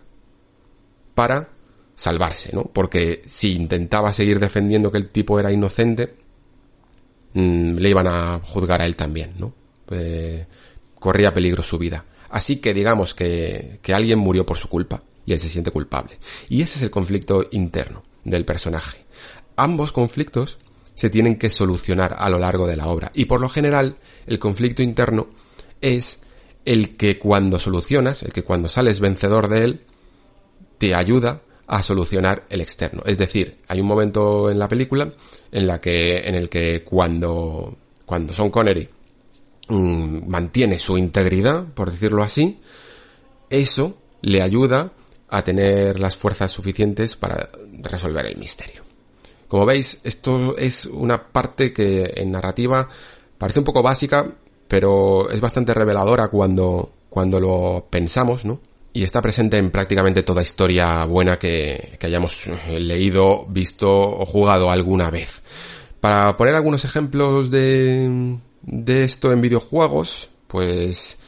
[1.14, 1.50] para
[1.94, 2.62] salvarse, ¿no?
[2.64, 6.14] Porque si intentaba seguir defendiendo que el tipo era inocente,
[7.34, 9.52] mm, le iban a juzgar a él también, ¿no?
[9.90, 10.46] Eh,
[10.94, 12.06] corría peligro su vida.
[12.30, 16.18] Así que digamos que, que alguien murió por su culpa y él se siente culpable.
[16.48, 19.07] Y ese es el conflicto interno del personaje
[19.58, 20.58] ambos conflictos
[20.94, 23.12] se tienen que solucionar a lo largo de la obra.
[23.14, 25.28] Y por lo general, el conflicto interno
[25.80, 26.22] es
[26.64, 29.80] el que cuando solucionas, el que cuando sales vencedor de él,
[30.78, 33.02] te ayuda a solucionar el externo.
[33.04, 35.12] Es decir, hay un momento en la película
[35.52, 38.88] en la que, en el que cuando, cuando Son Connery
[39.68, 42.60] mm, mantiene su integridad, por decirlo así,
[43.50, 44.92] eso le ayuda
[45.28, 47.50] a tener las fuerzas suficientes para
[47.82, 48.87] resolver el misterio.
[49.48, 52.88] Como veis, esto es una parte que en narrativa
[53.38, 54.26] parece un poco básica,
[54.68, 58.60] pero es bastante reveladora cuando, cuando lo pensamos, ¿no?
[58.92, 64.70] Y está presente en prácticamente toda historia buena que, que hayamos leído, visto o jugado
[64.70, 65.42] alguna vez.
[66.00, 71.20] Para poner algunos ejemplos de, de esto en videojuegos, pues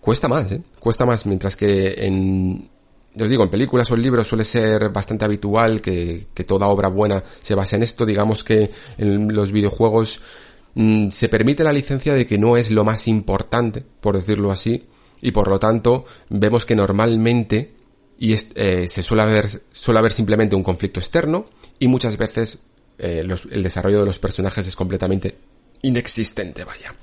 [0.00, 0.62] cuesta más, ¿eh?
[0.80, 2.70] Cuesta más, mientras que en,
[3.18, 6.88] os digo, en películas o en libros suele ser bastante habitual que, que toda obra
[6.88, 8.06] buena se base en esto.
[8.06, 10.22] Digamos que en los videojuegos
[10.74, 14.86] mm, se permite la licencia de que no es lo más importante, por decirlo así,
[15.20, 17.72] y por lo tanto vemos que normalmente
[18.18, 21.46] y eh, se suele haber, suele haber simplemente un conflicto externo
[21.78, 22.60] y muchas veces
[22.98, 25.36] eh, el desarrollo de los personajes es completamente
[25.82, 26.94] inexistente, vaya.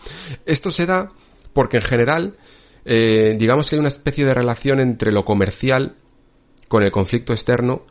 [0.46, 1.12] Esto se da
[1.52, 2.36] porque en general
[2.92, 5.96] eh, digamos que hay una especie de relación entre lo comercial
[6.68, 7.86] con el conflicto externo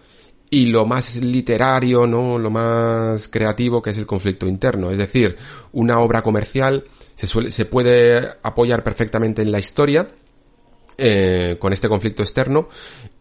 [0.51, 2.37] y lo más literario, ¿no?
[2.37, 4.91] Lo más creativo que es el conflicto interno.
[4.91, 5.37] Es decir,
[5.71, 6.85] una obra comercial
[7.15, 10.09] se, suele, se puede apoyar perfectamente en la historia,
[10.97, 12.69] eh, con este conflicto externo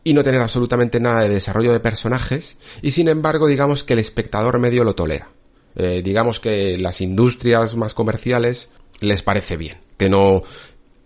[0.03, 3.99] y no tener absolutamente nada de desarrollo de personajes y sin embargo digamos que el
[3.99, 5.29] espectador medio lo tolera.
[5.75, 10.41] Eh, digamos que las industrias más comerciales les parece bien, que no,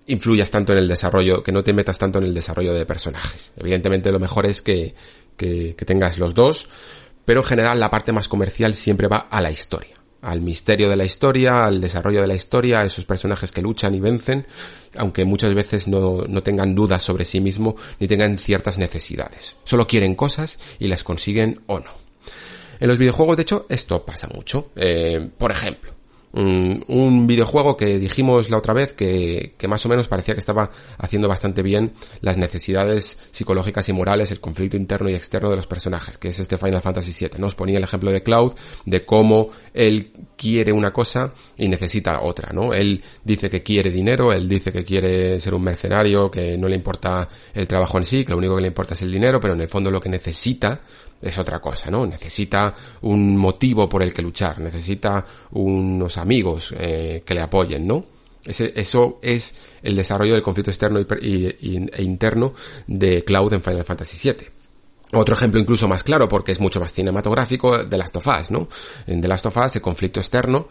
[0.07, 3.53] influyas tanto en el desarrollo, que no te metas tanto en el desarrollo de personajes.
[3.57, 4.95] Evidentemente lo mejor es que,
[5.37, 6.69] que, tengas los dos,
[7.25, 10.95] pero en general la parte más comercial siempre va a la historia al misterio de
[10.95, 14.45] la historia, al desarrollo de la historia, a esos personajes que luchan y vencen,
[14.95, 19.55] aunque muchas veces no, no tengan dudas sobre sí mismo ni tengan ciertas necesidades.
[19.63, 21.91] Solo quieren cosas y las consiguen o no.
[22.79, 24.71] En los videojuegos, de hecho, esto pasa mucho.
[24.75, 25.91] Eh, por ejemplo,
[26.33, 30.39] Mm, un videojuego que dijimos la otra vez que, que, más o menos parecía que
[30.39, 35.57] estaba haciendo bastante bien las necesidades psicológicas y morales, el conflicto interno y externo de
[35.57, 37.39] los personajes, que es este Final Fantasy VII.
[37.39, 38.53] Nos ponía el ejemplo de Cloud,
[38.85, 42.73] de cómo él quiere una cosa y necesita otra, ¿no?
[42.73, 46.75] Él dice que quiere dinero, él dice que quiere ser un mercenario, que no le
[46.75, 49.53] importa el trabajo en sí, que lo único que le importa es el dinero, pero
[49.53, 50.81] en el fondo lo que necesita
[51.21, 52.05] es otra cosa, ¿no?
[52.05, 58.05] Necesita un motivo por el que luchar, necesita unos amigos eh, que le apoyen, ¿no?
[58.43, 62.55] Eso es el desarrollo del conflicto externo y, e interno
[62.87, 64.47] de Cloud en Final Fantasy VII.
[65.13, 68.67] Otro ejemplo incluso más claro, porque es mucho más cinematográfico, de Last of Us, ¿no?
[69.05, 70.67] En The Last of Us, el conflicto externo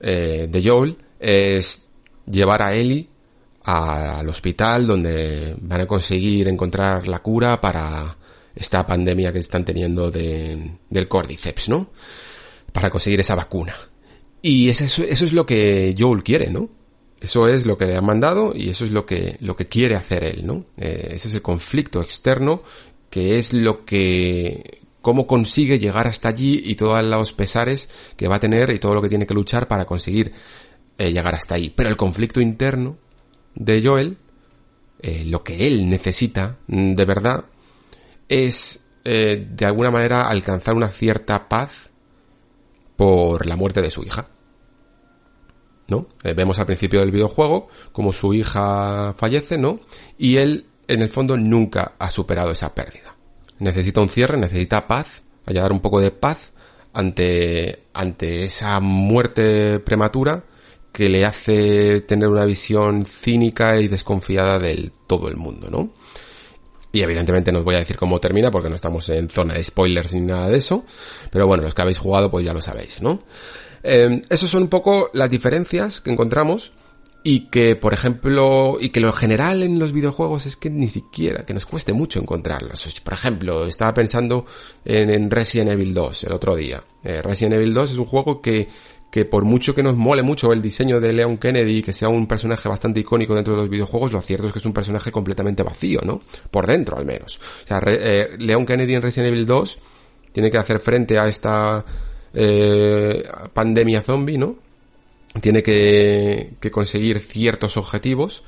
[0.00, 1.88] eh, de Joel es
[2.26, 3.08] llevar a Ellie
[3.62, 8.16] al hospital donde van a conseguir encontrar la cura para
[8.54, 11.90] esta pandemia que están teniendo de, del Cordyceps, ¿no?
[12.72, 13.74] Para conseguir esa vacuna.
[14.42, 16.68] Y eso, eso es lo que Joel quiere, ¿no?
[17.20, 19.94] Eso es lo que le han mandado y eso es lo que, lo que quiere
[19.94, 20.66] hacer él, ¿no?
[20.76, 22.62] Eh, ese es el conflicto externo
[23.08, 28.36] que es lo que, cómo consigue llegar hasta allí y todos los pesares que va
[28.36, 30.32] a tener y todo lo que tiene que luchar para conseguir
[30.98, 31.70] eh, llegar hasta ahí.
[31.70, 32.96] Pero el conflicto interno
[33.54, 34.18] de Joel,
[35.00, 37.44] eh, lo que él necesita mm, de verdad,
[38.28, 41.90] es eh, de alguna manera alcanzar una cierta paz
[42.96, 44.28] por la muerte de su hija.
[45.86, 46.06] ¿No?
[46.22, 49.80] Eh, vemos al principio del videojuego como su hija fallece, ¿no?
[50.16, 53.14] Y él, en el fondo, nunca ha superado esa pérdida.
[53.58, 56.52] Necesita un cierre, necesita paz, hallar un poco de paz
[56.94, 60.44] ante, ante esa muerte prematura
[60.90, 65.90] que le hace tener una visión cínica y desconfiada del todo el mundo, ¿no?
[66.94, 69.64] Y evidentemente no os voy a decir cómo termina porque no estamos en zona de
[69.64, 70.86] spoilers ni nada de eso.
[71.28, 73.24] Pero bueno, los que habéis jugado pues ya lo sabéis, ¿no?
[73.82, 76.70] Eh, esas son un poco las diferencias que encontramos
[77.24, 81.44] y que, por ejemplo, y que lo general en los videojuegos es que ni siquiera,
[81.44, 82.86] que nos cueste mucho encontrarlos.
[83.02, 84.46] Por ejemplo, estaba pensando
[84.84, 86.84] en, Resident Evil 2 el otro día.
[87.02, 88.68] Eh, Resident Evil 2 es un juego que
[89.14, 92.26] que por mucho que nos mole mucho el diseño de Leon Kennedy, que sea un
[92.26, 95.62] personaje bastante icónico dentro de los videojuegos, lo cierto es que es un personaje completamente
[95.62, 96.20] vacío, ¿no?
[96.50, 97.36] Por dentro, al menos.
[97.36, 99.78] O sea, eh, Leon Kennedy en Resident Evil 2
[100.32, 101.84] tiene que hacer frente a esta
[102.34, 103.22] eh,
[103.52, 104.56] pandemia zombie, ¿no?
[105.40, 108.42] Tiene que, que conseguir ciertos objetivos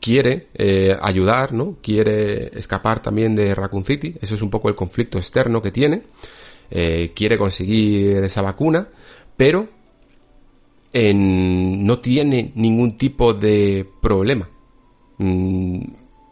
[0.00, 1.76] quiere eh, ayudar, ¿no?
[1.82, 6.04] Quiere escapar también de Raccoon City, eso es un poco el conflicto externo que tiene,
[6.70, 8.88] quiere conseguir esa vacuna,
[9.36, 9.76] pero
[10.92, 14.48] no tiene ningún tipo de problema
[15.18, 15.82] mm,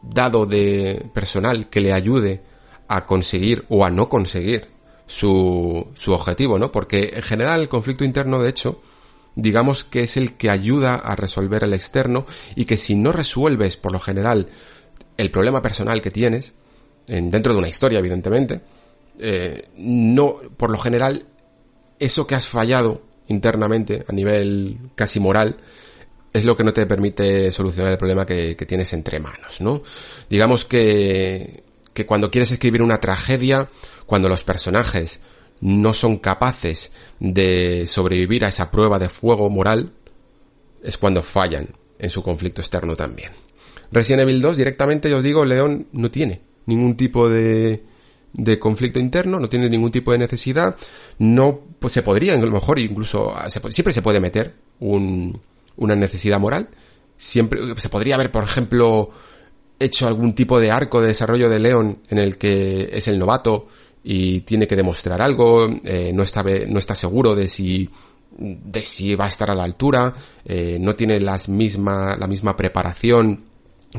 [0.03, 2.43] dado de personal que le ayude
[2.89, 4.69] a conseguir o a no conseguir
[5.07, 6.73] su, su objetivo, ¿no?
[6.73, 8.81] Porque en general el conflicto interno, de hecho,
[9.35, 13.77] digamos que es el que ayuda a resolver el externo y que si no resuelves
[13.77, 14.49] por lo general
[15.17, 16.55] el problema personal que tienes,
[17.09, 18.61] en, dentro de una historia evidentemente,
[19.19, 21.25] eh, no, por lo general,
[21.99, 25.57] eso que has fallado internamente, a nivel casi moral,
[26.33, 29.83] es lo que no te permite solucionar el problema que, tienes entre manos, ¿no?
[30.29, 33.69] Digamos que, que cuando quieres escribir una tragedia,
[34.05, 35.23] cuando los personajes
[35.61, 39.93] no son capaces de sobrevivir a esa prueba de fuego moral,
[40.83, 43.33] es cuando fallan en su conflicto externo también.
[43.91, 47.83] Resident Evil 2 directamente, yo os digo, León no tiene ningún tipo de,
[48.37, 50.77] de conflicto interno, no tiene ningún tipo de necesidad,
[51.19, 53.35] no pues se podría, a lo mejor incluso
[53.71, 55.41] siempre se puede meter un,
[55.77, 56.69] una necesidad moral,
[57.17, 59.11] siempre se podría haber, por ejemplo,
[59.79, 63.69] hecho algún tipo de arco de desarrollo de León en el que es el novato
[64.05, 67.89] y tiene que demostrar algo, eh, no está no está seguro de si
[68.39, 72.55] de si va a estar a la altura, eh, no tiene las misma, la misma
[72.55, 73.46] preparación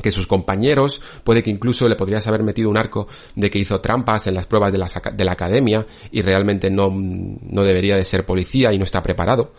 [0.01, 3.81] que sus compañeros, puede que incluso le podrías haber metido un arco de que hizo
[3.81, 8.05] trampas en las pruebas de la, de la academia y realmente no, no debería de
[8.05, 9.53] ser policía y no está preparado.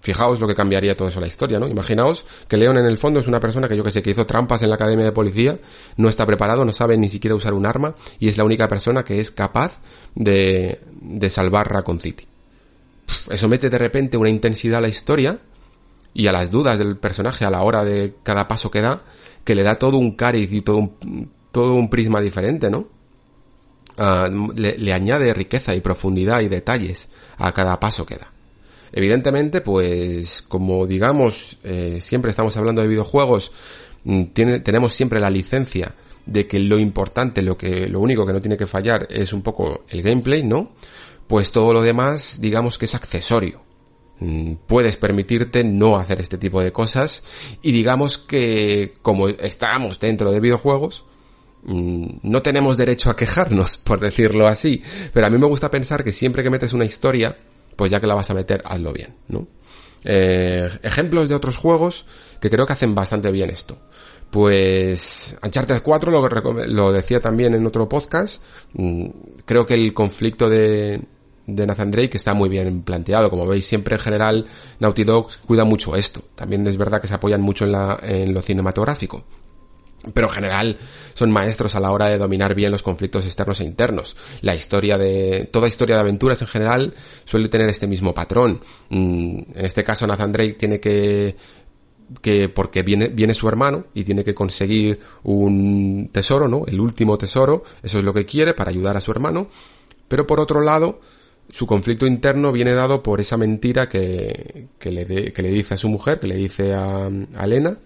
[0.00, 1.66] Fijaos lo que cambiaría todo eso la historia, ¿no?
[1.66, 4.26] Imaginaos que León en el fondo es una persona que yo que sé, que hizo
[4.26, 5.58] trampas en la academia de policía,
[5.96, 9.04] no está preparado, no sabe ni siquiera usar un arma y es la única persona
[9.04, 9.72] que es capaz
[10.14, 12.26] de, de salvar Raccoon City.
[13.28, 15.40] Eso mete de repente una intensidad a la historia
[16.14, 19.02] y a las dudas del personaje a la hora de cada paso que da
[19.48, 22.86] que le da todo un cariz y todo un, todo un prisma diferente, ¿no?
[23.96, 27.08] Ah, le, añade riqueza y profundidad y detalles
[27.38, 28.30] a cada paso que da.
[28.92, 33.50] Evidentemente, pues, como digamos, eh, siempre estamos hablando de videojuegos,
[34.04, 34.24] mm,
[34.62, 35.94] tenemos siempre la licencia
[36.26, 39.40] de que lo importante, lo que, lo único que no tiene que fallar es un
[39.40, 40.72] poco el gameplay, ¿no?
[41.26, 43.62] Pues todo lo demás, digamos que es accesorio.
[44.20, 47.22] Mm, puedes permitirte no hacer este tipo de cosas
[47.62, 51.04] y digamos que como estamos dentro de videojuegos,
[51.64, 56.04] mm, no tenemos derecho a quejarnos, por decirlo así, pero a mí me gusta pensar
[56.04, 57.36] que siempre que metes una historia,
[57.76, 59.46] pues ya que la vas a meter, hazlo bien, ¿no?
[60.04, 62.06] Eh, ejemplos de otros juegos
[62.40, 63.78] que creo que hacen bastante bien esto.
[64.30, 68.42] Pues Uncharted 4 lo, lo decía también en otro podcast.
[68.74, 69.08] Mm,
[69.44, 71.00] creo que el conflicto de,
[71.48, 73.30] de Nathan Drake está muy bien planteado.
[73.30, 74.46] Como veis, siempre en general
[74.78, 76.22] Naughty Dog cuida mucho esto.
[76.34, 79.24] También es verdad que se apoyan mucho en, la, en lo cinematográfico.
[80.14, 80.76] Pero en general
[81.14, 84.14] son maestros a la hora de dominar bien los conflictos externos e internos.
[84.42, 86.94] La historia de, toda historia de aventuras en general
[87.24, 88.60] suele tener este mismo patrón.
[88.90, 91.36] Mm, en este caso Nathan Drake tiene que
[92.22, 96.64] que porque viene, viene su hermano y tiene que conseguir un tesoro, ¿no?
[96.66, 99.48] El último tesoro, eso es lo que quiere para ayudar a su hermano,
[100.08, 101.00] pero por otro lado,
[101.50, 105.78] su conflicto interno viene dado por esa mentira que, que, le, que le dice a
[105.78, 107.78] su mujer, que le dice a, a Elena,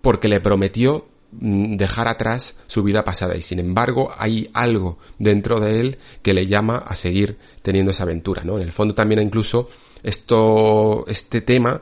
[0.00, 5.60] porque le prometió mm, dejar atrás su vida pasada y sin embargo hay algo dentro
[5.60, 8.56] de él que le llama a seguir teniendo esa aventura, ¿no?
[8.56, 9.68] En el fondo también incluso
[10.02, 11.80] esto, este tema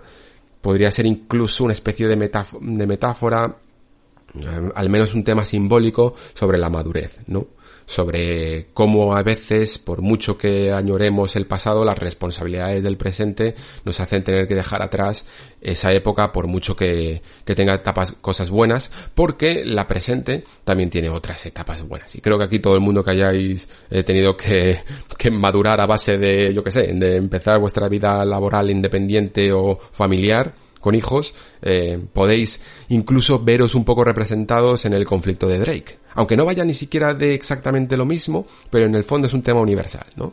[0.60, 3.56] podría ser incluso una especie de, de metáfora,
[4.34, 7.46] eh, al menos un tema simbólico sobre la madurez, ¿no?
[7.86, 13.54] Sobre cómo a veces, por mucho que añoremos el pasado, las responsabilidades del presente
[13.84, 15.26] nos hacen tener que dejar atrás
[15.60, 21.10] esa época por mucho que, que tenga etapas, cosas buenas, porque la presente también tiene
[21.10, 22.14] otras etapas buenas.
[22.14, 24.80] Y creo que aquí todo el mundo que hayáis eh, tenido que,
[25.18, 29.78] que madurar a base de, yo que sé, de empezar vuestra vida laboral independiente o
[29.92, 35.98] familiar, con hijos, eh, podéis incluso veros un poco representados en el conflicto de Drake.
[36.14, 39.42] Aunque no vaya ni siquiera de exactamente lo mismo, pero en el fondo es un
[39.42, 40.32] tema universal, ¿no?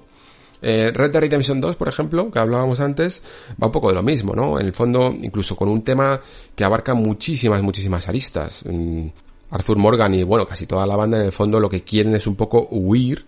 [0.62, 3.22] Eh, Red Dead Redemption 2, por ejemplo, que hablábamos antes,
[3.62, 4.60] va un poco de lo mismo, ¿no?
[4.60, 6.20] En el fondo, incluso con un tema
[6.56, 8.64] que abarca muchísimas, muchísimas aristas.
[8.66, 9.08] Mm,
[9.52, 12.26] Arthur Morgan y, bueno, casi toda la banda, en el fondo lo que quieren es
[12.26, 13.26] un poco huir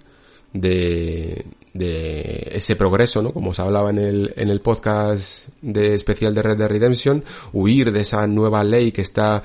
[0.54, 3.32] de, de ese progreso, ¿no?
[3.32, 7.92] Como os hablaba en el, en el podcast de especial de Red Dead Redemption, huir
[7.92, 9.44] de esa nueva ley que está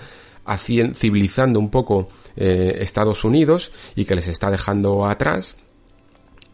[0.95, 5.57] civilizando un poco eh, Estados Unidos y que les está dejando atrás.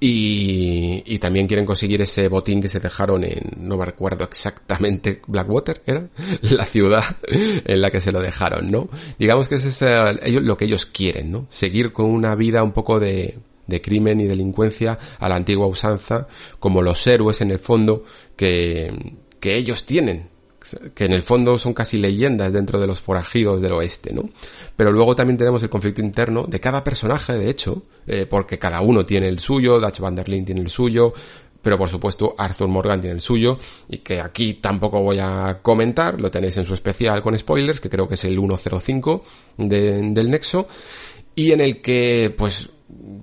[0.03, 5.21] Y, y, también quieren conseguir ese botín que se dejaron en, no me recuerdo exactamente,
[5.27, 6.09] Blackwater, ¿era?
[6.41, 8.89] La ciudad en la que se lo dejaron, ¿no?
[9.19, 11.47] Digamos que es ellos, lo que ellos quieren, ¿no?
[11.51, 13.37] Seguir con una vida un poco de,
[13.71, 18.05] de crimen y delincuencia a la antigua usanza, como los héroes en el fondo
[18.37, 20.29] que, que ellos tienen,
[20.95, 24.29] que en el fondo son casi leyendas dentro de los forajidos del oeste, ¿no?
[24.77, 28.83] Pero luego también tenemos el conflicto interno de cada personaje, de hecho, eh, porque cada
[28.83, 31.15] uno tiene el suyo, Dutch Van der Linde tiene el suyo,
[31.63, 33.59] pero por supuesto Arthur Morgan tiene el suyo,
[33.89, 37.91] y que aquí tampoco voy a comentar, lo tenéis en su especial con spoilers, que
[37.91, 39.25] creo que es el 105
[39.57, 40.69] del Nexo,
[41.35, 42.69] y en el que, pues,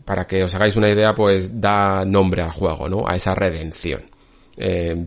[0.05, 3.07] para que os hagáis una idea, pues da nombre al juego, ¿no?
[3.07, 4.01] A esa redención.
[4.57, 5.05] Eh,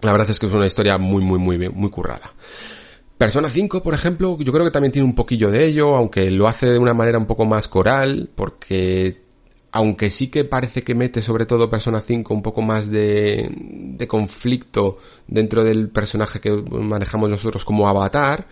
[0.00, 2.30] la verdad es que es una historia muy, muy, muy, muy currada.
[3.16, 6.46] Persona 5, por ejemplo, yo creo que también tiene un poquillo de ello, aunque lo
[6.46, 9.22] hace de una manera un poco más coral, porque
[9.70, 14.08] aunque sí que parece que mete sobre todo Persona 5 un poco más de, de
[14.08, 18.46] conflicto dentro del personaje que manejamos nosotros como avatar,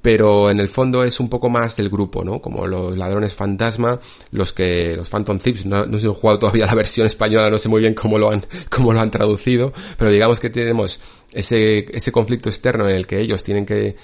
[0.00, 2.40] pero en el fondo es un poco más del grupo, ¿no?
[2.40, 3.98] Como los ladrones fantasma,
[4.30, 7.68] los que, los Phantom Thieves, no, no he jugado todavía la versión española, no sé
[7.68, 11.00] muy bien cómo lo han, cómo lo han traducido, pero digamos que tenemos
[11.32, 13.96] ese, ese conflicto externo en el que ellos tienen que,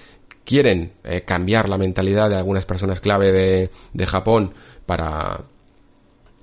[0.44, 4.54] quieren eh, cambiar la mentalidad de algunas personas clave de, de Japón
[4.86, 5.44] para,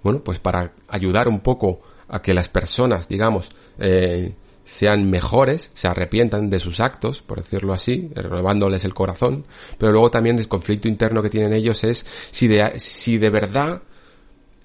[0.05, 3.49] bueno, pues para ayudar un poco a que las personas, digamos,
[3.79, 9.45] eh, sean mejores, se arrepientan de sus actos, por decirlo así, robándoles el corazón,
[9.79, 13.81] pero luego también el conflicto interno que tienen ellos es si de, si de verdad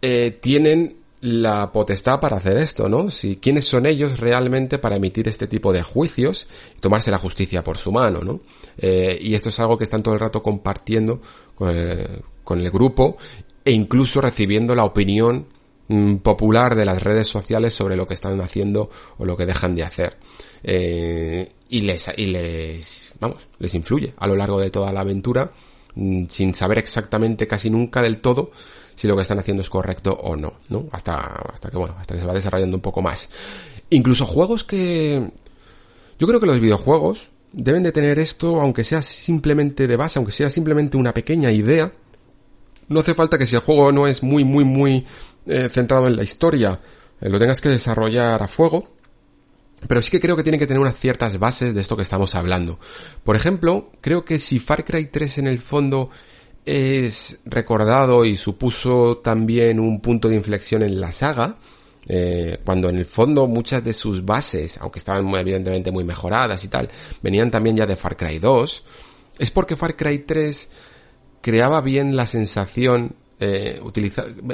[0.02, 3.08] eh, tienen la potestad para hacer esto, ¿no?
[3.08, 7.64] Si quiénes son ellos realmente para emitir este tipo de juicios y tomarse la justicia
[7.64, 8.40] por su mano, ¿no?
[8.76, 11.22] Eh, y esto es algo que están todo el rato compartiendo
[11.56, 13.16] con el grupo
[13.64, 15.46] e incluso recibiendo la opinión
[15.88, 19.74] mm, popular de las redes sociales sobre lo que están haciendo o lo que dejan
[19.74, 20.16] de hacer.
[20.62, 25.52] Eh, y les, y les, vamos, les influye a lo largo de toda la aventura,
[25.94, 28.50] mm, sin saber exactamente casi nunca del todo
[29.00, 30.86] si lo que están haciendo es correcto o no, ¿no?
[30.92, 33.30] Hasta, hasta que, bueno, hasta que se va desarrollando un poco más.
[33.88, 35.26] Incluso juegos que,
[36.18, 40.32] yo creo que los videojuegos deben de tener esto, aunque sea simplemente de base, aunque
[40.32, 41.90] sea simplemente una pequeña idea,
[42.90, 45.06] no hace falta que si el juego no es muy, muy, muy
[45.46, 46.80] eh, centrado en la historia,
[47.20, 48.84] eh, lo tengas que desarrollar a fuego.
[49.88, 52.34] pero sí que creo que tiene que tener unas ciertas bases de esto que estamos
[52.34, 52.78] hablando.
[53.24, 56.10] Por ejemplo, creo que si Far Cry 3 en el fondo
[56.66, 61.56] es recordado y supuso también un punto de inflexión en la saga,
[62.08, 66.62] eh, cuando en el fondo muchas de sus bases, aunque estaban muy, evidentemente muy mejoradas
[66.64, 66.90] y tal,
[67.22, 68.82] venían también ya de Far Cry 2,
[69.38, 70.70] es porque Far Cry 3
[71.40, 73.80] creaba bien la sensación, eh,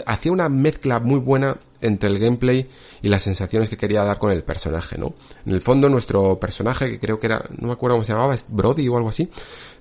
[0.07, 2.69] hacía una mezcla muy buena entre el gameplay
[3.03, 5.15] y las sensaciones que quería dar con el personaje, ¿no?
[5.45, 8.35] En el fondo nuestro personaje, que creo que era, no me acuerdo cómo se llamaba,
[8.35, 9.29] es Brody o algo así,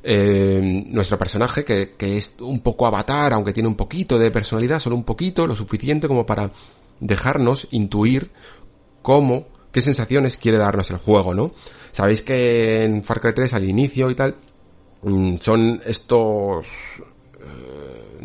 [0.03, 4.79] eh, nuestro personaje que, que es un poco avatar, aunque tiene un poquito de personalidad,
[4.79, 6.51] solo un poquito, lo suficiente como para
[6.99, 8.31] dejarnos intuir
[9.01, 11.53] cómo, qué sensaciones quiere darnos el juego, ¿no?
[11.91, 14.35] Sabéis que en Far Cry 3 al inicio y tal,
[15.41, 16.67] son estos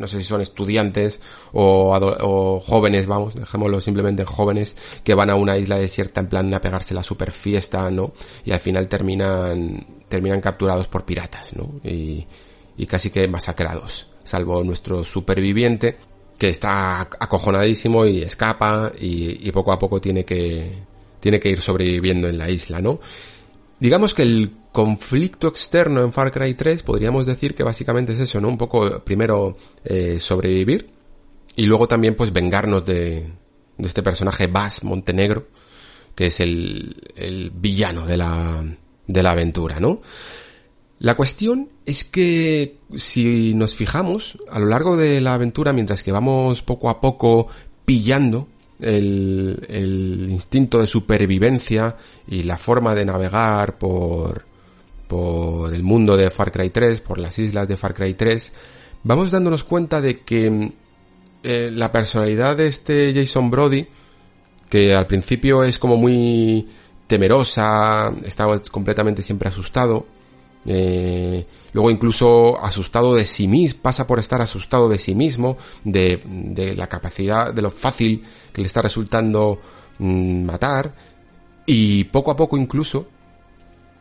[0.00, 1.20] no sé si son estudiantes
[1.52, 4.74] o, jóvenes, vamos, dejémoslo simplemente jóvenes,
[5.04, 8.12] que van a una isla desierta en plan a pegarse la super fiesta, ¿no?
[8.44, 11.80] Y al final terminan, terminan capturados por piratas, ¿no?
[11.84, 12.26] Y,
[12.76, 15.96] y casi que masacrados, salvo nuestro superviviente,
[16.38, 20.66] que está acojonadísimo y escapa y, y poco a poco tiene que,
[21.20, 23.00] tiene que ir sobreviviendo en la isla, ¿no?
[23.80, 28.40] Digamos que el conflicto externo en Far Cry 3 podríamos decir que básicamente es eso,
[28.40, 28.48] ¿no?
[28.48, 30.90] Un poco primero eh, sobrevivir
[31.56, 33.26] y luego también pues vengarnos de,
[33.78, 35.48] de este personaje Bass Montenegro,
[36.14, 38.62] que es el, el villano de la,
[39.06, 40.02] de la aventura, ¿no?
[40.98, 46.12] La cuestión es que si nos fijamos a lo largo de la aventura, mientras que
[46.12, 47.48] vamos poco a poco
[47.86, 48.48] pillando
[48.82, 54.44] el, instinto de supervivencia y la forma de navegar por,
[55.06, 58.52] por el mundo de Far Cry 3, por las islas de Far Cry 3,
[59.02, 60.72] vamos dándonos cuenta de que
[61.42, 63.86] eh, la personalidad de este Jason Brody,
[64.68, 66.68] que al principio es como muy
[67.06, 70.06] temerosa, está completamente siempre asustado,
[70.66, 76.74] eh, luego incluso asustado de sí mismo, pasa por estar asustado de sí mismo, de,
[76.76, 79.60] la capacidad, de lo fácil que le está resultando
[79.98, 80.94] mm, matar,
[81.66, 83.08] y poco a poco incluso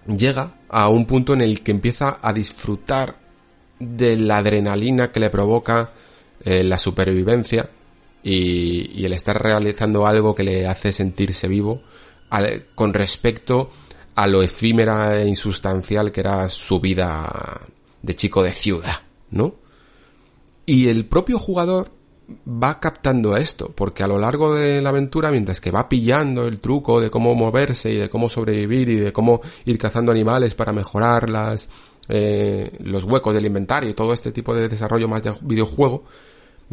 [0.07, 3.17] llega a un punto en el que empieza a disfrutar
[3.79, 5.93] de la adrenalina que le provoca
[6.43, 7.69] eh, la supervivencia
[8.23, 11.81] y, el estar realizando algo que le hace sentirse vivo
[12.75, 13.88] con respecto a
[14.27, 17.61] lo efímera e insustancial que era su vida
[18.01, 19.01] de chico de ciudad,
[19.31, 19.55] ¿no?
[20.65, 21.91] Y el propio jugador
[22.47, 26.59] va captando esto, porque a lo largo de la aventura, mientras que va pillando el
[26.59, 30.73] truco de cómo moverse y de cómo sobrevivir y de cómo ir cazando animales para
[30.73, 31.69] mejorar las,
[32.07, 36.03] eh, los huecos del inventario y todo este tipo de desarrollo más de videojuego,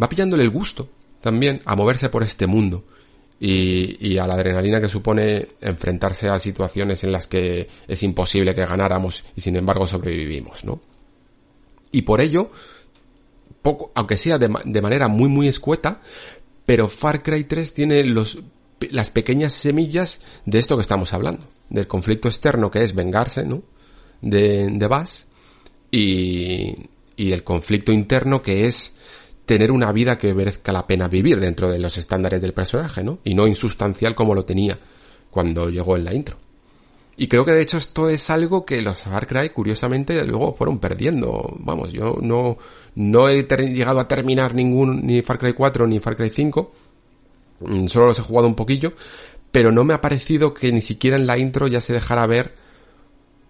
[0.01, 0.89] va pillándole el gusto
[1.21, 2.85] también a moverse por este mundo
[3.39, 8.55] y, y a la adrenalina que supone enfrentarse a situaciones en las que es imposible
[8.55, 10.81] que ganáramos y sin embargo sobrevivimos, ¿no?
[11.93, 12.51] Y por ello,
[13.63, 16.01] poco, aunque sea de, de manera muy muy escueta,
[16.65, 18.39] pero Far Cry 3 tiene los,
[18.91, 23.63] las pequeñas semillas de esto que estamos hablando, del conflicto externo que es vengarse, ¿no?
[24.23, 25.27] De, de Bass
[25.91, 28.96] y, y el conflicto interno que es
[29.47, 33.21] tener una vida que merezca la pena vivir dentro de los estándares del personaje, ¿no?
[33.25, 34.79] Y no insustancial como lo tenía
[35.31, 36.37] cuando llegó en la intro.
[37.17, 40.79] Y creo que de hecho esto es algo que los Far Cry curiosamente luego fueron
[40.79, 41.55] perdiendo.
[41.61, 42.59] Vamos, yo no,
[42.97, 46.73] no he llegado a terminar ningún, ni Far Cry 4 ni Far Cry 5.
[47.61, 48.93] Mm, solo los he jugado un poquillo.
[49.51, 52.55] Pero no me ha parecido que ni siquiera en la intro ya se dejara ver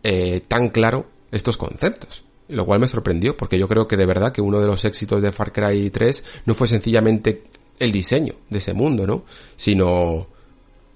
[0.04, 2.25] eh, tan claro estos conceptos.
[2.48, 5.20] Lo cual me sorprendió, porque yo creo que de verdad que uno de los éxitos
[5.20, 7.42] de Far Cry 3 no fue sencillamente
[7.78, 9.24] el diseño de ese mundo, ¿no?
[9.56, 10.28] Sino,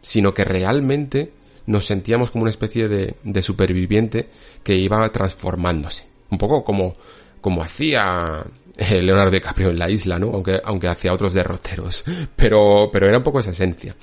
[0.00, 1.32] sino que realmente
[1.66, 4.28] nos sentíamos como una especie de, de superviviente
[4.62, 6.06] que iba transformándose.
[6.30, 6.94] Un poco como,
[7.40, 8.44] como hacía
[8.80, 10.30] eh, Leonardo DiCaprio en la isla, ¿no?
[10.32, 12.04] Aunque, aunque hacía otros derroteros.
[12.36, 13.94] Pero, pero era un poco esa esencia.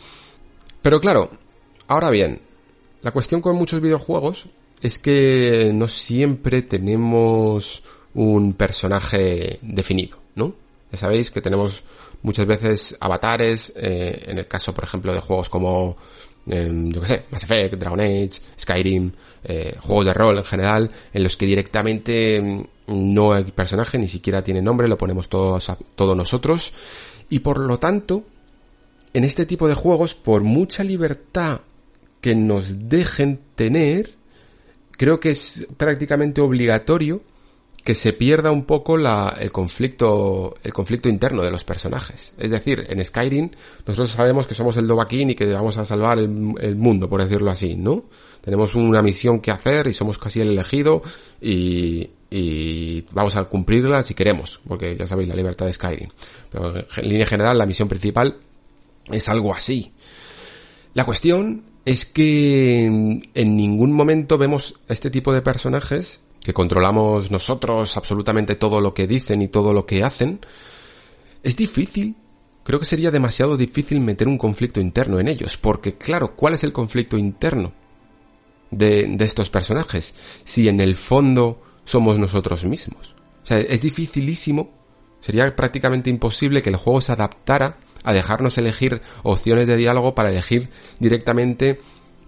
[0.81, 1.31] Pero claro,
[1.87, 2.39] ahora bien,
[3.01, 4.45] la cuestión con muchos videojuegos
[4.81, 10.55] es que no siempre tenemos un personaje definido, ¿no?
[10.91, 11.83] Ya sabéis que tenemos
[12.21, 15.97] muchas veces avatares, eh, en el caso, por ejemplo, de juegos como
[16.47, 19.11] yo qué sé, Mass Effect, Dragon Age, Skyrim,
[19.43, 22.63] eh, juegos de rol en general, en los que directamente mm,
[23.15, 26.73] no hay personaje, ni siquiera tiene nombre, lo ponemos todos, todos nosotros,
[27.29, 28.23] y por lo tanto,
[29.13, 31.61] en este tipo de juegos, por mucha libertad
[32.21, 34.15] que nos dejen tener,
[34.97, 37.21] creo que es prácticamente obligatorio
[37.87, 42.33] que se pierda un poco la, el conflicto, el conflicto interno de los personajes.
[42.37, 43.49] Es decir, en Skyrim
[43.85, 46.27] nosotros sabemos que somos el Dovahkiin y que vamos a salvar el,
[46.75, 48.03] mundo, por decirlo así, ¿no?
[48.41, 51.01] Tenemos una misión que hacer y somos casi el elegido
[51.39, 56.09] y, y vamos a cumplirla si queremos, porque ya sabéis la libertad de Skyrim.
[56.51, 58.35] Pero en línea general la misión principal
[59.09, 59.93] es algo así.
[60.93, 67.95] La cuestión es que en ningún momento vemos este tipo de personajes que controlamos nosotros
[67.95, 70.41] absolutamente todo lo que dicen y todo lo que hacen,
[71.43, 72.17] es difícil.
[72.65, 76.65] Creo que sería demasiado difícil meter un conflicto interno en ellos, porque claro, ¿cuál es
[76.65, 77.71] el conflicto interno
[78.69, 80.13] de, de estos personajes?
[80.43, 83.15] Si en el fondo somos nosotros mismos.
[83.43, 84.71] O sea, es dificilísimo,
[85.21, 87.77] sería prácticamente imposible que el juego se adaptara
[88.07, 91.77] a dejarnos elegir opciones de diálogo para elegir directamente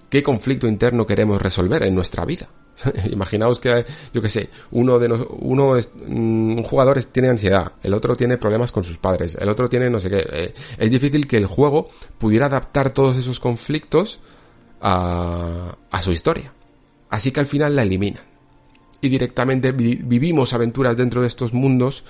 [0.09, 2.49] qué conflicto interno queremos resolver en nuestra vida.
[3.09, 7.71] Imaginaos que, yo que sé, uno de los, uno es, mm, un jugador tiene ansiedad,
[7.81, 10.25] el otro tiene problemas con sus padres, el otro tiene no sé qué.
[10.29, 14.19] Eh, es difícil que el juego pudiera adaptar todos esos conflictos
[14.81, 16.51] a, a su historia.
[17.09, 18.23] Así que al final la eliminan.
[18.99, 22.03] Y directamente vi vivimos aventuras dentro de estos mundos,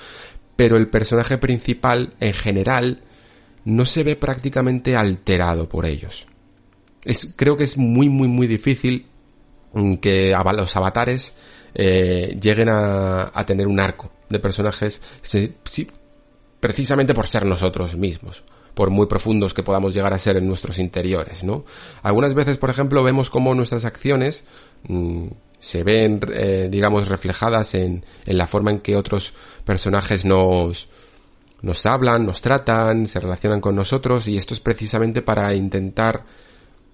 [0.55, 3.03] pero el personaje principal, en general,
[3.69, 6.25] no se ve prácticamente alterado por ellos.
[7.35, 9.07] Creo que es muy, muy, muy difícil
[10.01, 11.35] que los avatares
[11.75, 15.01] eh, lleguen a, tener un arco de personajes
[16.59, 18.43] precisamente por ser nosotros mismos
[18.73, 21.65] por muy profundos que podamos llegar a ser en nuestros interiores, ¿no?
[22.01, 24.45] Algunas veces, por ejemplo, vemos cómo nuestras acciones
[24.87, 25.27] mmm,
[25.59, 29.33] se ven, eh, digamos, reflejadas en, en la forma en que otros
[29.65, 30.87] personajes nos,
[31.61, 36.23] nos hablan, nos tratan, se relacionan con nosotros y esto es precisamente para intentar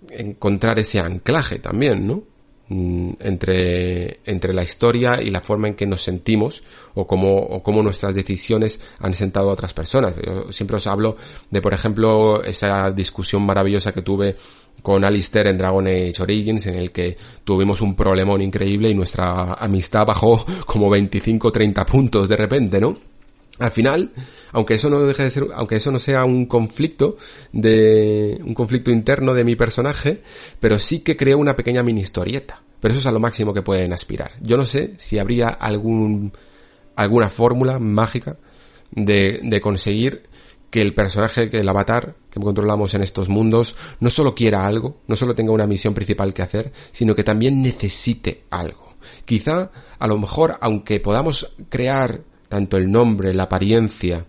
[0.09, 2.23] encontrar ese anclaje también, ¿no?
[2.67, 6.63] Mm, entre, entre la historia y la forma en que nos sentimos
[6.95, 10.15] o cómo, o cómo nuestras decisiones han sentado a otras personas.
[10.25, 11.15] Yo siempre os hablo
[11.51, 14.35] de, por ejemplo, esa discusión maravillosa que tuve
[14.81, 19.53] con Alistair en Dragon Age Origins, en el que tuvimos un problemón increíble y nuestra
[19.53, 22.97] amistad bajó como 25-30 puntos de repente, ¿no?
[23.59, 24.11] Al final,
[24.51, 27.17] aunque eso no deje de ser, aunque eso no sea un conflicto
[27.53, 30.21] de, un conflicto interno de mi personaje,
[30.59, 32.61] pero sí que creo una pequeña mini historieta.
[32.81, 34.31] Pero eso es a lo máximo que pueden aspirar.
[34.41, 36.33] Yo no sé si habría algún,
[36.95, 38.37] alguna fórmula mágica
[38.91, 40.23] de, de conseguir
[40.69, 44.97] que el personaje, que el avatar que controlamos en estos mundos, no solo quiera algo,
[45.07, 48.93] no solo tenga una misión principal que hacer, sino que también necesite algo.
[49.23, 54.25] Quizá, a lo mejor, aunque podamos crear tanto el nombre, la apariencia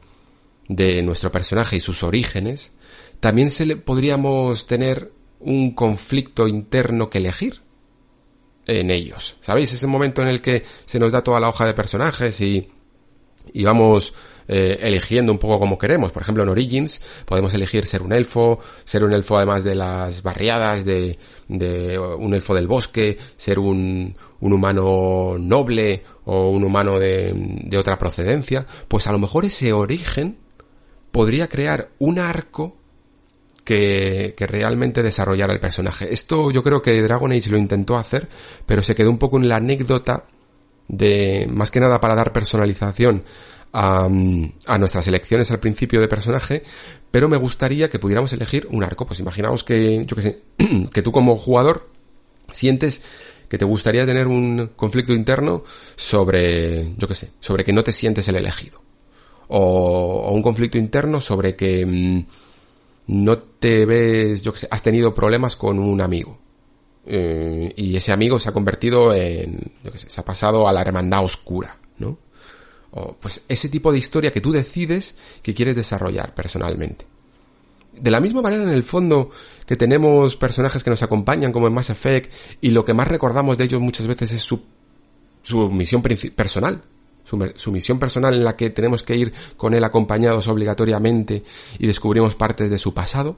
[0.69, 2.73] de nuestro personaje y sus orígenes,
[3.21, 7.61] también se le podríamos tener un conflicto interno que elegir
[8.67, 9.37] en ellos.
[9.41, 9.73] ¿Sabéis?
[9.73, 12.69] Ese momento en el que se nos da toda la hoja de personajes y,
[13.53, 14.15] y vamos
[14.49, 16.13] eh, eligiendo un poco como queremos.
[16.13, 20.23] Por ejemplo, en Origins podemos elegir ser un elfo, ser un elfo además de las
[20.23, 21.19] barriadas, de,
[21.49, 27.79] de un elfo del bosque, ser un, un humano noble o un humano de, de
[27.79, 28.67] otra procedencia.
[28.89, 30.39] Pues a lo mejor ese origen
[31.11, 32.77] podría crear un arco
[33.65, 36.15] que, que, realmente desarrollara el personaje.
[36.15, 38.29] Esto yo creo que Dragon Age lo intentó hacer,
[38.65, 40.27] pero se quedó un poco en la anécdota
[40.89, 43.25] de, más que nada para dar personalización
[43.73, 46.63] a, a, nuestras elecciones al principio de personaje,
[47.11, 49.07] pero me gustaría que pudiéramos elegir un arco.
[49.07, 50.43] Pues imaginaos que, yo que sé,
[50.93, 51.89] que tú como jugador
[52.53, 53.03] sientes
[53.49, 55.63] que te gustaría tener un conflicto interno
[55.95, 58.83] sobre, yo que sé, sobre que no te sientes el elegido.
[59.49, 62.27] O, un conflicto interno sobre que mmm,
[63.09, 66.39] no te ves, yo que sé, has tenido problemas con un amigo.
[67.07, 70.73] Eh, y ese amigo se ha convertido en, yo que sé, se ha pasado a
[70.73, 72.19] la hermandad oscura, ¿no?
[72.99, 77.05] O, pues ese tipo de historia que tú decides que quieres desarrollar personalmente.
[77.93, 79.31] De la misma manera, en el fondo,
[79.67, 82.33] que tenemos personajes que nos acompañan, como en Mass Effect,
[82.63, 84.63] y lo que más recordamos de ellos muchas veces es su,
[85.43, 86.83] su misión personal.
[87.23, 91.43] Su, su, misión personal en la que tenemos que ir con él acompañados obligatoriamente
[91.79, 93.37] y descubrimos partes de su pasado,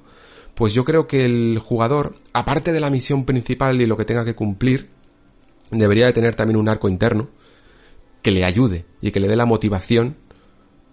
[0.54, 4.26] pues yo creo que el jugador, aparte de la misión principal y lo que tenga
[4.26, 4.90] que cumplir,
[5.70, 7.30] debería de tener también un arco interno
[8.22, 10.16] que le ayude y que le dé la motivación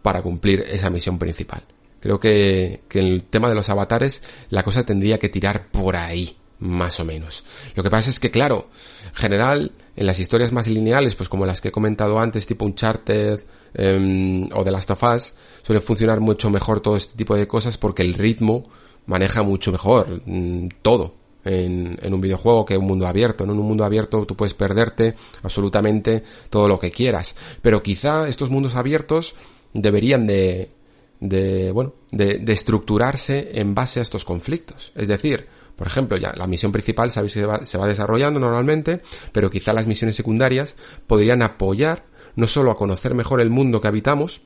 [0.01, 1.63] para cumplir esa misión principal.
[1.99, 6.37] Creo que, que el tema de los avatares, la cosa tendría que tirar por ahí,
[6.59, 7.43] más o menos.
[7.75, 8.69] Lo que pasa es que, claro,
[9.07, 12.65] en general, en las historias más lineales, pues como las que he comentado antes, tipo
[12.65, 13.41] Uncharted
[13.73, 17.77] eh, o The Last of Us, suele funcionar mucho mejor todo este tipo de cosas
[17.77, 18.69] porque el ritmo
[19.07, 23.43] maneja mucho mejor mmm, todo en, en, un videojuego que un mundo abierto.
[23.43, 27.35] En un mundo abierto tú puedes perderte absolutamente todo lo que quieras.
[27.61, 29.35] Pero quizá estos mundos abiertos
[29.73, 30.71] deberían de,
[31.19, 34.91] de bueno, de, de estructurarse en base a estos conflictos.
[34.95, 39.01] Es decir, por ejemplo, ya la misión principal sabéis se va, se va desarrollando normalmente,
[39.31, 40.75] pero quizá las misiones secundarias
[41.07, 44.41] podrían apoyar no solo a conocer mejor el mundo que habitamos,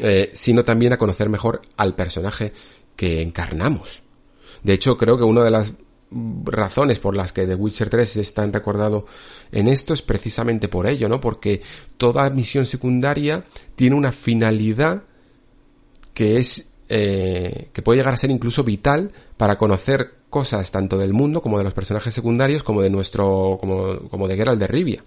[0.00, 2.52] eh, sino también a conocer mejor al personaje
[2.96, 4.02] que encarnamos.
[4.62, 5.72] De hecho, creo que una de las
[6.44, 9.06] razones por las que The Witcher 3 es tan recordado
[9.52, 11.20] en esto es precisamente por ello, ¿no?
[11.20, 11.62] Porque
[11.96, 13.44] toda misión secundaria
[13.74, 15.04] tiene una finalidad
[16.12, 21.12] que es eh, que puede llegar a ser incluso vital para conocer cosas tanto del
[21.12, 25.04] mundo como de los personajes secundarios como de nuestro como, como de Geralt de Rivia.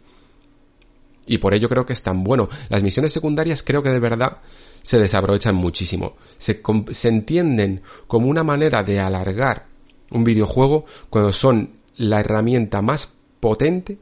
[1.26, 2.50] Y por ello creo que es tan bueno.
[2.70, 4.38] Las misiones secundarias creo que de verdad
[4.82, 6.16] se desaprovechan muchísimo.
[6.38, 9.66] Se, se entienden como una manera de alargar
[10.12, 13.98] un videojuego cuando son la herramienta más potente,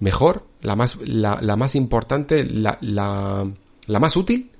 [0.00, 3.46] mejor, la más, la, la más importante, la, la,
[3.86, 4.50] la más útil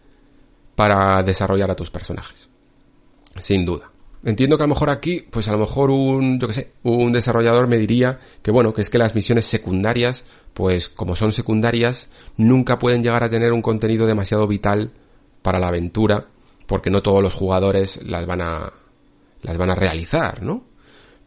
[0.74, 2.48] para desarrollar a tus personajes.
[3.38, 3.90] Sin duda.
[4.24, 7.12] Entiendo que a lo mejor aquí, pues a lo mejor un, yo que sé, un
[7.12, 12.08] desarrollador me diría que bueno, que es que las misiones secundarias, pues como son secundarias,
[12.36, 14.90] nunca pueden llegar a tener un contenido demasiado vital
[15.42, 16.26] para la aventura,
[16.66, 18.72] porque no todos los jugadores las van a,
[19.42, 20.64] las van a realizar, ¿no?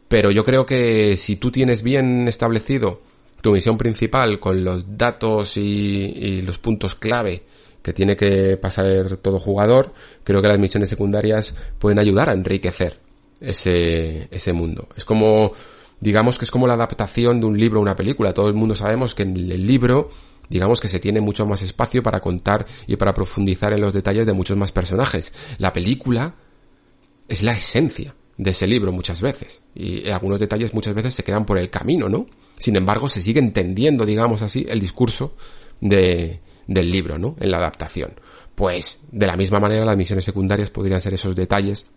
[0.09, 2.99] Pero yo creo que si tú tienes bien establecido
[3.41, 7.43] tu misión principal con los datos y, los puntos clave
[7.83, 9.93] que tiene que pasar todo jugador,
[10.23, 12.99] creo que las misiones secundarias pueden ayudar a enriquecer
[13.39, 14.89] ese, ese mundo.
[14.97, 15.53] Es como,
[16.01, 18.33] digamos que es como la adaptación de un libro a una película.
[18.33, 20.09] Todo el mundo sabemos que en el libro,
[20.49, 24.25] digamos que se tiene mucho más espacio para contar y para profundizar en los detalles
[24.25, 25.31] de muchos más personajes.
[25.59, 26.33] La película
[27.27, 29.61] es la esencia de ese libro muchas veces.
[29.75, 32.25] Y algunos detalles muchas veces se quedan por el camino, ¿no?
[32.57, 35.35] Sin embargo, se sigue entendiendo, digamos así, el discurso
[35.81, 37.35] de, del libro, ¿no?
[37.41, 38.13] En la adaptación.
[38.55, 41.87] Pues de la misma manera las misiones secundarias podrían ser esos detalles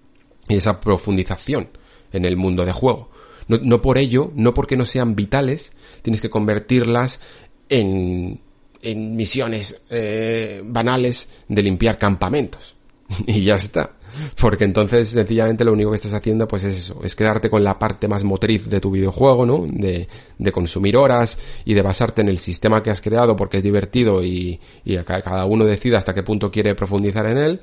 [0.49, 1.71] y esa profundización
[2.13, 3.11] en el mundo de juego.
[3.47, 5.73] No, no por ello, no porque no sean vitales,
[6.03, 7.21] tienes que convertirlas
[7.69, 8.41] en,
[8.83, 12.75] en misiones eh, banales de limpiar campamentos.
[13.29, 13.97] y ya está.
[14.41, 17.79] Porque entonces sencillamente lo único que estás haciendo pues es eso, es quedarte con la
[17.79, 19.67] parte más motriz de tu videojuego, ¿no?
[19.69, 20.09] De,
[20.39, 24.23] de consumir horas y de basarte en el sistema que has creado porque es divertido
[24.23, 27.61] y, y cada uno decida hasta qué punto quiere profundizar en él.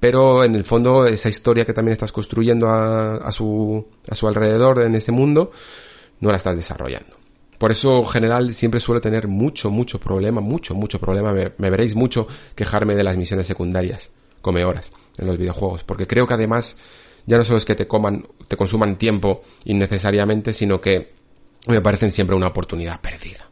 [0.00, 4.28] Pero en el fondo esa historia que también estás construyendo a, a su, a su
[4.28, 5.50] alrededor en ese mundo,
[6.20, 7.16] no la estás desarrollando.
[7.58, 11.32] Por eso, en general, siempre suelo tener mucho, mucho problema, mucho, mucho problema.
[11.32, 14.10] Me, me, veréis mucho quejarme de las misiones secundarias.
[14.40, 16.78] Come horas en los videojuegos, porque creo que además
[17.26, 21.12] ya no solo es que te coman, te consuman tiempo innecesariamente, sino que
[21.66, 23.47] me parecen siempre una oportunidad perdida.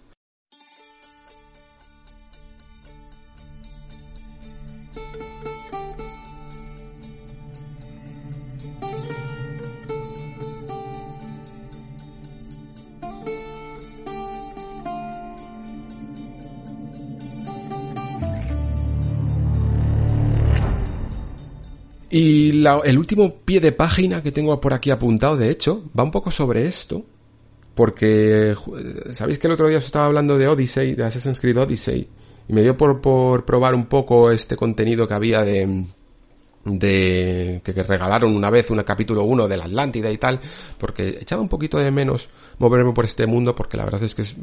[22.85, 26.31] El último pie de página que tengo por aquí apuntado, de hecho, va un poco
[26.31, 27.05] sobre esto.
[27.75, 28.55] Porque,
[29.11, 32.09] ¿sabéis que el otro día os estaba hablando de Odyssey, de Assassin's Creed Odyssey?
[32.49, 35.85] Y me dio por, por probar un poco este contenido que había de,
[36.65, 40.41] de, que, que regalaron una vez un capítulo 1 de la Atlántida y tal,
[40.79, 44.23] porque echaba un poquito de menos moverme por este mundo, porque la verdad es que
[44.23, 44.37] es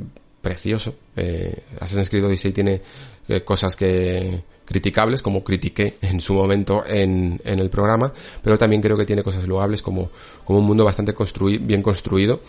[0.44, 0.94] precioso.
[1.16, 2.82] Eh, Assassin's Creed Odyssey tiene
[3.30, 8.14] eh, cosas que, criticables, como critiqué en su momento en, en el programa,
[8.44, 10.12] pero también creo que tiene cosas loables como,
[10.44, 12.42] como un mundo bastante construi bien construido.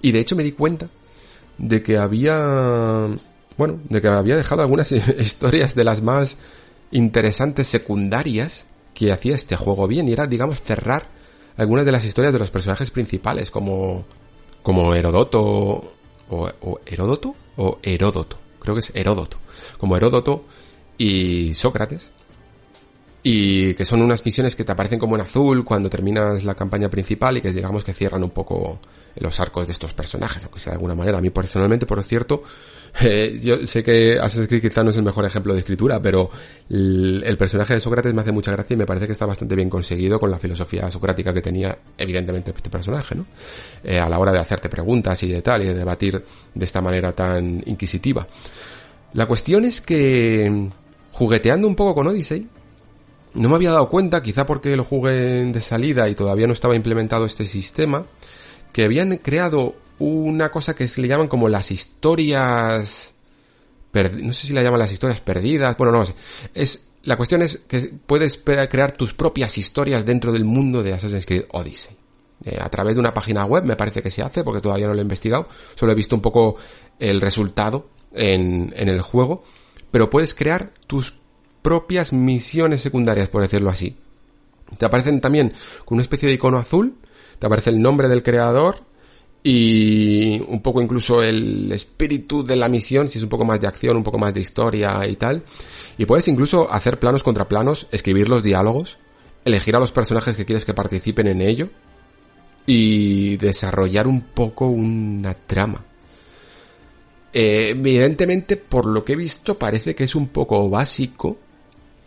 [0.00, 0.88] Y de hecho me di cuenta
[1.58, 3.08] de que había,
[3.56, 6.38] bueno, de que había dejado algunas historias de las más
[6.92, 11.04] interesantes secundarias que hacía este juego bien y era, digamos, cerrar
[11.56, 14.04] algunas de las historias de los personajes principales como,
[14.62, 15.93] como Herodoto
[16.30, 19.38] o, Heródoto o Heródoto, creo que es Heródoto,
[19.78, 20.44] como Heródoto
[20.98, 22.10] y Sócrates.
[23.26, 26.90] Y que son unas misiones que te aparecen como en azul cuando terminas la campaña
[26.90, 28.78] principal y que digamos que cierran un poco
[29.16, 31.18] los arcos de estos personajes, aunque sea de alguna manera.
[31.18, 32.42] A mí personalmente, por cierto,
[33.02, 36.30] eh, yo sé que Assassin's Creed quizá no es el mejor ejemplo de escritura, pero
[36.68, 39.68] el, personaje de Sócrates me hace mucha gracia y me parece que está bastante bien
[39.70, 43.26] conseguido con la filosofía socrática que tenía evidentemente este personaje, ¿no?
[43.82, 46.80] Eh, a la hora de hacerte preguntas y de tal y de debatir de esta
[46.80, 48.26] manera tan inquisitiva.
[49.14, 50.70] La cuestión es que
[51.12, 52.48] jugueteando un poco con Odyssey,
[53.34, 56.76] no me había dado cuenta, quizá porque lo jugué de salida y todavía no estaba
[56.76, 58.04] implementado este sistema,
[58.74, 63.14] que habían creado una cosa que se le llaman como las historias...
[63.94, 66.14] No sé si la llaman las historias perdidas, bueno, no sé.
[66.52, 71.24] Es, la cuestión es que puedes crear tus propias historias dentro del mundo de Assassin's
[71.24, 71.96] Creed Odyssey.
[72.44, 74.94] Eh, a través de una página web me parece que se hace, porque todavía no
[74.94, 76.56] lo he investigado, solo he visto un poco
[76.98, 79.44] el resultado en, en el juego,
[79.92, 81.14] pero puedes crear tus
[81.62, 83.96] propias misiones secundarias, por decirlo así.
[84.76, 85.54] Te aparecen también
[85.84, 86.96] con una especie de icono azul,
[87.38, 88.76] te aparece el nombre del creador
[89.46, 93.66] y un poco incluso el espíritu de la misión, si es un poco más de
[93.66, 95.42] acción, un poco más de historia y tal.
[95.98, 98.96] Y puedes incluso hacer planos contra planos, escribir los diálogos,
[99.44, 101.68] elegir a los personajes que quieres que participen en ello
[102.66, 105.84] y desarrollar un poco una trama.
[107.34, 111.36] Eh, evidentemente, por lo que he visto, parece que es un poco básico,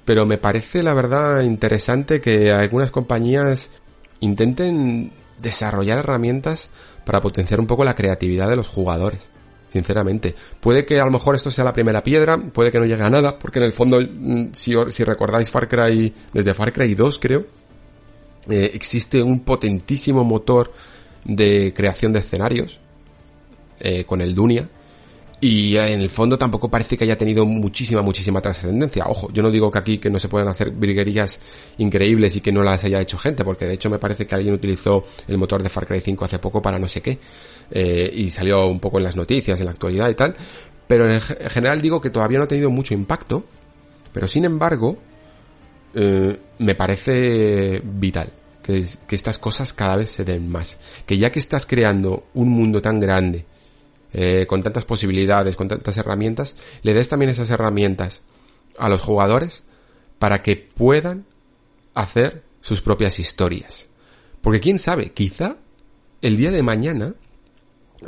[0.05, 3.71] pero me parece la verdad interesante que algunas compañías
[4.19, 5.11] intenten
[5.41, 6.69] desarrollar herramientas
[7.05, 9.29] para potenciar un poco la creatividad de los jugadores.
[9.71, 10.33] Sinceramente.
[10.61, 13.09] Puede que a lo mejor esto sea la primera piedra, puede que no llegue a
[13.09, 17.45] nada, porque en el fondo, mm, si, recordáis Far Cry, desde Far Cry 2 creo,
[18.49, 20.71] eh, existe un potentísimo motor
[21.25, 22.79] de creación de escenarios,
[23.79, 24.69] eh, con el Dunia,
[25.39, 29.05] y en el fondo tampoco parece que haya tenido muchísima, muchísima trascendencia.
[29.07, 31.39] Ojo, yo no digo que aquí que no se puedan hacer briguerías
[31.77, 34.55] increíbles y que no las haya hecho gente, porque de hecho me parece que alguien
[34.55, 37.19] utilizó el motor de Far Cry 5 hace poco para no sé qué,
[37.69, 40.35] eh, y salió un poco en las noticias, en la actualidad y tal.
[40.87, 43.45] Pero en, general digo que todavía no ha tenido mucho impacto,
[44.13, 44.97] pero sin embargo,
[45.93, 48.31] eh, me parece vital
[48.63, 48.83] que
[49.15, 50.77] estas cosas cada vez se den más.
[51.05, 53.45] Que ya que estás creando un mundo tan grande,
[54.19, 58.23] eh, con tantas posibilidades, con tantas herramientas, le des también esas herramientas
[58.79, 59.61] a los jugadores
[60.17, 61.27] para que puedan
[61.93, 63.89] hacer sus propias historias.
[64.41, 65.57] Porque quién sabe, quizá
[66.23, 67.13] el día de mañana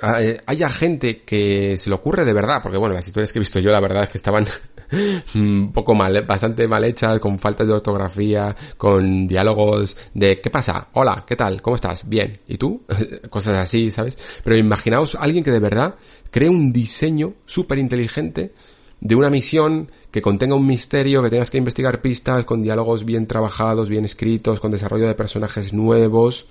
[0.02, 3.60] haya gente que se le ocurre de verdad, porque bueno, las historias que he visto
[3.60, 4.46] yo la verdad es que estaban
[5.36, 10.90] un poco mal, bastante mal hechas, con faltas de ortografía, con diálogos de ¿qué pasa?
[10.94, 11.62] Hola, ¿qué tal?
[11.62, 12.08] ¿Cómo estás?
[12.08, 12.40] Bien.
[12.48, 12.84] ¿Y tú?
[13.30, 14.18] Cosas así, ¿sabes?
[14.44, 15.96] Pero imaginaos alguien que de verdad
[16.30, 18.54] cree un diseño súper inteligente
[19.02, 23.28] de una misión que contenga un misterio, que tengas que investigar pistas, con diálogos bien
[23.28, 26.48] trabajados, bien escritos, con desarrollo de personajes nuevos,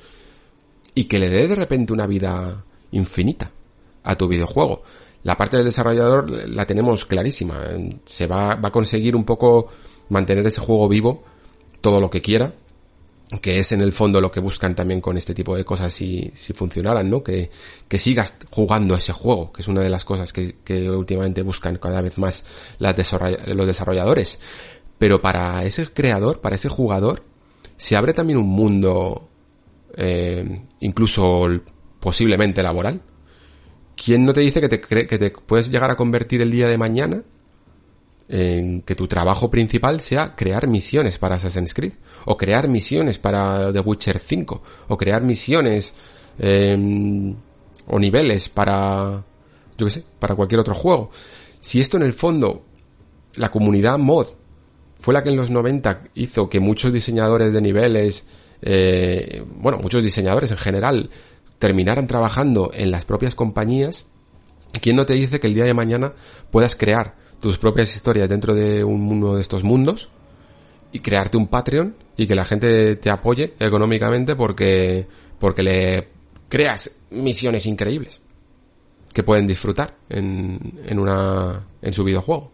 [0.95, 3.51] y que le dé de repente una vida infinita
[4.05, 4.83] a tu videojuego.
[5.25, 7.61] La parte del desarrollador la tenemos clarísima.
[8.05, 9.69] Se va, va a conseguir un poco
[10.09, 11.23] mantener ese juego vivo
[11.81, 12.55] todo lo que quiera,
[13.43, 16.31] que es en el fondo lo que buscan también con este tipo de cosas si,
[16.35, 17.23] si funcionaran, ¿no?
[17.23, 17.51] Que,
[17.87, 21.77] que sigas jugando ese juego, que es una de las cosas que, que últimamente buscan
[21.77, 22.45] cada vez más
[22.79, 24.39] los desarrolladores.
[24.99, 27.23] Pero para ese creador, para ese jugador,
[27.77, 29.29] se abre también un mundo,
[29.97, 31.47] eh, incluso
[32.01, 33.03] posiblemente laboral.
[33.97, 36.79] ¿Quién no te dice que te, que te puedes llegar a convertir el día de
[36.79, 37.23] mañana
[38.29, 41.95] en que tu trabajo principal sea crear misiones para Assassin's Creed?
[42.27, 44.63] O crear misiones para The Witcher 5?
[44.89, 45.95] O crear misiones
[46.39, 47.35] em,
[47.87, 49.25] o niveles para,
[49.77, 51.11] yo qué sé, para cualquier otro juego.
[51.61, 52.65] Si esto en el fondo,
[53.35, 54.27] la comunidad mod
[55.01, 58.27] fue la que en los 90 hizo que muchos diseñadores de niveles,
[58.63, 61.11] eh, bueno, muchos diseñadores en general,
[61.59, 64.09] terminaran trabajando en las propias compañías,
[64.81, 66.13] ¿quién no te dice que el día de mañana
[66.51, 70.09] puedas crear tus propias historias dentro de uno de estos mundos
[70.93, 75.07] y crearte un Patreon y que la gente te apoye económicamente porque,
[75.39, 76.09] porque le
[76.49, 78.21] creas misiones increíbles
[79.13, 82.53] que pueden disfrutar en, en una, en su videojuego.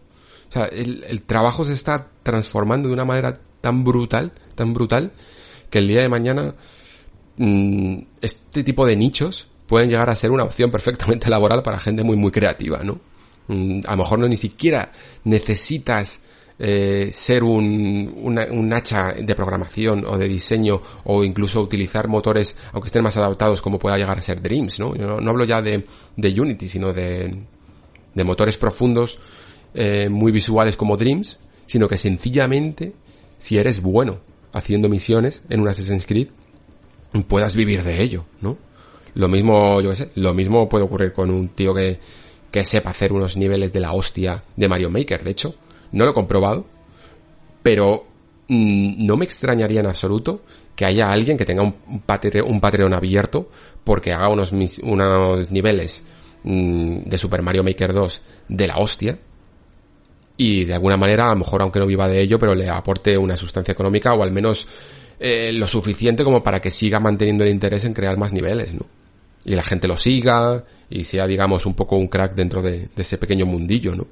[0.49, 5.11] O sea, el, el trabajo se está transformando de una manera tan brutal, tan brutal,
[5.69, 6.55] que el día de mañana
[7.37, 12.17] este tipo de nichos pueden llegar a ser una opción perfectamente laboral para gente muy
[12.17, 12.99] muy creativa, ¿no?
[13.47, 14.91] Mm, a lo mejor no ni siquiera
[15.23, 16.21] necesitas
[16.57, 22.87] eh, ser un, un hacha de programación o de diseño o incluso utilizar motores aunque
[22.87, 24.95] estén más adaptados como pueda llegar a ser Dreams, ¿no?
[24.95, 27.35] Yo no, hablo ya de, de, Unity, sino de,
[28.13, 29.19] de motores profundos
[29.73, 32.93] eh, muy visuales como Dreams, sino que sencillamente
[33.37, 34.19] si eres bueno
[34.53, 36.29] haciendo misiones en un Assassin's Creed,
[37.27, 38.57] puedas vivir de ello, ¿no?
[39.13, 41.99] Lo mismo, yo qué sé, lo mismo puede ocurrir con un tío que,
[42.51, 45.23] que sepa hacer unos niveles de la hostia de Mario Maker.
[45.23, 45.55] De hecho,
[45.91, 46.65] no lo he comprobado,
[47.63, 48.05] pero
[48.47, 50.41] mm, no me extrañaría en absoluto
[50.75, 53.49] que haya alguien que tenga un, un, Patreon, abierto
[53.83, 54.51] porque haga unos,
[54.83, 56.05] unos niveles
[56.43, 59.17] mm, de Super Mario Maker 2 de la hostia
[60.37, 63.17] y de alguna manera, a lo mejor aunque no viva de ello, pero le aporte
[63.17, 64.67] una sustancia económica o al menos
[65.19, 68.85] eh, lo suficiente como para que siga manteniendo el interés en crear más niveles, ¿no?
[69.45, 73.17] y la gente lo siga y sea, digamos, un poco un crack dentro de, ese
[73.17, 74.07] pequeño mundillo, ¿no?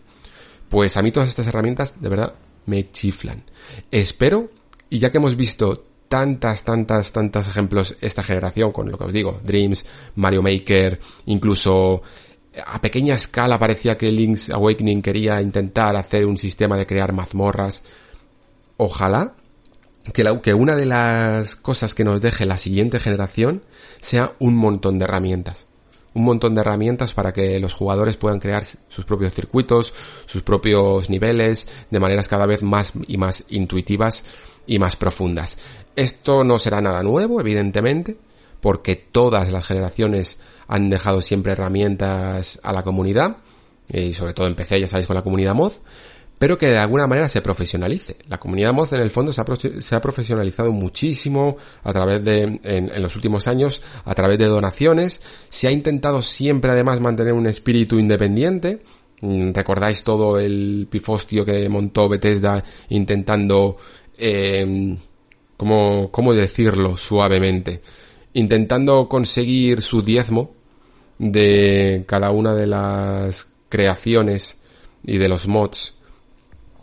[0.69, 2.33] Pues a mí todas estas herramientas, de verdad,
[2.67, 3.43] me chiflan.
[3.91, 4.51] Espero,
[4.89, 9.13] y ya que hemos visto tantas, tantas, tantos ejemplos esta generación, con lo que os
[9.13, 9.85] digo, Dreams,
[10.15, 12.03] Mario Maker, incluso
[12.65, 17.83] a pequeña escala parecía que Link's Awakening quería intentar hacer un sistema de crear mazmorras.
[18.77, 19.35] Ojalá
[20.11, 23.63] que, la, que una de las cosas que nos deje la siguiente generación
[24.01, 25.67] sea un montón de herramientas.
[26.13, 29.93] Un montón de herramientas para que los jugadores puedan crear sus propios circuitos,
[30.25, 34.23] sus propios niveles, de maneras cada vez más y más intuitivas
[34.67, 35.57] y más profundas.
[35.95, 38.17] Esto no será nada nuevo, evidentemente,
[38.61, 43.37] porque todas las generaciones han dejado siempre herramientas a la comunidad,
[43.89, 45.73] y sobre todo empecé, ya sabéis, con la comunidad mod,
[46.43, 48.17] pero que de alguna manera se profesionalice.
[48.27, 53.15] La comunidad mod en el fondo se ha, profesionalizado muchísimo a través de, en, los
[53.15, 55.21] últimos años, a través de donaciones.
[55.47, 58.83] Se ha intentado siempre además mantener un espíritu independiente.
[59.21, 63.77] Mm, recordáis todo el pifostio que montó Bethesda intentando,
[64.17, 64.97] eh,
[65.55, 67.81] ¿cómo, ¿cómo decirlo suavemente?
[68.33, 70.51] Intentando conseguir su diezmo
[71.19, 74.59] de cada una de las creaciones
[75.05, 75.93] y de los mods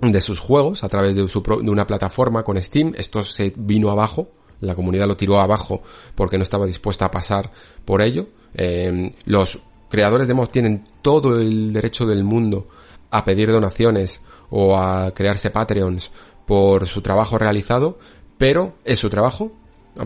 [0.01, 2.95] de sus juegos a través de, su, de una plataforma con Steam.
[2.97, 4.31] Esto se vino abajo,
[4.61, 5.83] la comunidad lo tiró abajo
[6.15, 7.51] porque no estaba dispuesta a pasar
[7.85, 8.29] por ello.
[8.55, 12.69] Em, los creadores de mods tienen todo el derecho del mundo
[13.11, 16.11] a pedir donaciones o a crearse Patreons
[16.47, 17.99] por su trabajo realizado,
[18.39, 19.53] pero es su trabajo,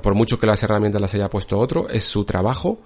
[0.03, 2.80] por mucho que las herramientas las haya puesto otro, es su trabajo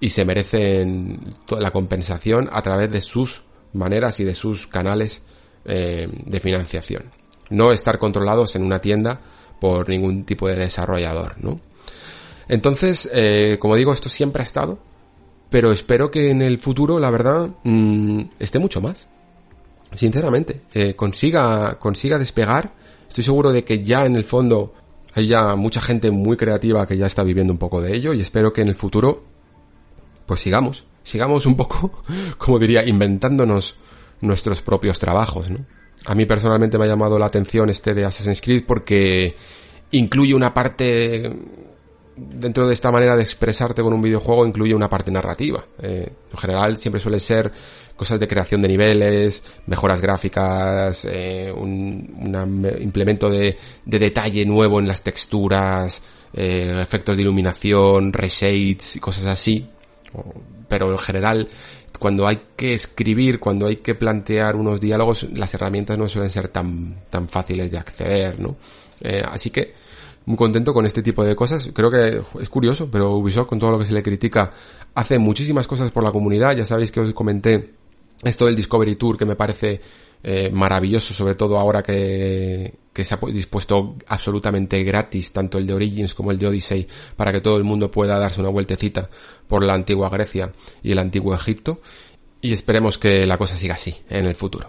[0.00, 5.24] y se merecen toda la compensación a través de sus maneras y de sus canales
[5.64, 7.04] eh, de financiación.
[7.50, 9.20] No estar controlados en una tienda
[9.60, 11.60] por ningún tipo de desarrollador, ¿no?
[12.48, 14.78] Entonces, eh, como digo, esto siempre ha estado,
[15.50, 19.06] pero espero que en el futuro, la verdad, mm, esté mucho más.
[19.94, 22.72] Sinceramente, eh, consiga, consiga despegar.
[23.08, 24.74] Estoy seguro de que ya en el fondo
[25.14, 28.20] hay ya mucha gente muy creativa que ya está viviendo un poco de ello y
[28.20, 29.22] espero que en el futuro,
[30.26, 32.02] pues sigamos, sigamos un poco,
[32.38, 33.76] como diría, inventándonos
[34.22, 35.64] nuestros propios trabajos, ¿no?
[36.06, 39.36] A mí personalmente me ha llamado la atención este de Assassin's Creed porque
[39.92, 41.30] incluye una parte
[42.16, 45.64] dentro de esta manera de expresarte con un videojuego incluye una parte narrativa.
[45.80, 47.52] Eh, en general siempre suele ser
[47.96, 52.34] cosas de creación de niveles, mejoras gráficas, eh, un
[52.80, 56.02] implemento de, de, detalle nuevo en las texturas,
[56.34, 59.68] eh, efectos de iluminación, reshades y cosas así.
[60.68, 61.48] Pero en general
[61.98, 66.48] cuando hay que escribir, cuando hay que plantear unos diálogos, las herramientas no suelen ser
[66.48, 68.56] tan, tan fáciles de acceder, ¿no?
[69.00, 69.74] Eh, así que,
[70.24, 71.70] muy contento con este tipo de cosas.
[71.72, 74.52] Creo que es curioso, pero Ubisoft, con todo lo que se le critica,
[74.94, 76.56] hace muchísimas cosas por la comunidad.
[76.56, 77.74] Ya sabéis que os comenté
[78.22, 79.80] esto del Discovery Tour, que me parece
[80.22, 85.74] eh, maravilloso, sobre todo ahora que, que se ha dispuesto absolutamente gratis, tanto el de
[85.74, 89.08] Origins como el de Odyssey, para que todo el mundo pueda darse una vueltecita
[89.48, 90.52] por la antigua Grecia
[90.82, 91.80] y el antiguo Egipto.
[92.40, 94.68] Y esperemos que la cosa siga así en el futuro.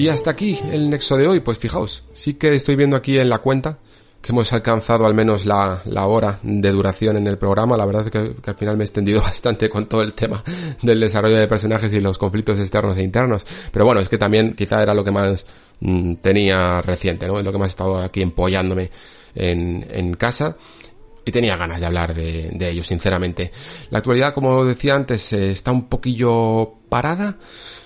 [0.00, 3.28] Y hasta aquí el nexo de hoy, pues fijaos, sí que estoy viendo aquí en
[3.28, 3.76] la cuenta
[4.22, 7.76] que hemos alcanzado al menos la, hora de duración en el programa.
[7.76, 10.42] La verdad es que, al final me he extendido bastante con todo el tema
[10.80, 13.44] del desarrollo de personajes y los conflictos externos e internos.
[13.70, 15.44] Pero bueno, es que también quizá era lo que más
[15.80, 17.38] mm, tenía reciente, ¿no?
[17.38, 18.90] Es lo que más he estado aquí empollándome
[19.34, 20.56] en, en casa
[21.26, 23.52] y tenía ganas de hablar de, de ello, sinceramente.
[23.90, 27.36] La actualidad, como decía antes, eh, está un poquillo parada.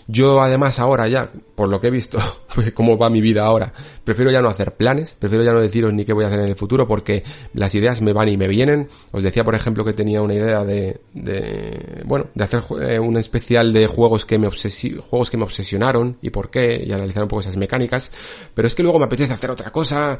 [0.07, 2.19] Yo además ahora ya, por lo que he visto,
[2.55, 3.73] pues cómo va mi vida ahora,
[4.05, 6.49] prefiero ya no hacer planes, prefiero ya no deciros ni qué voy a hacer en
[6.49, 7.25] el futuro porque
[7.55, 8.89] las ideas me van y me vienen.
[9.13, 13.17] Os decía, por ejemplo, que tenía una idea de, de bueno, de hacer eh, un
[13.17, 17.29] especial de juegos que me juegos que me obsesionaron y por qué, y analizar un
[17.29, 18.13] poco esas mecánicas,
[18.55, 20.19] pero es que luego me apetece hacer otra cosa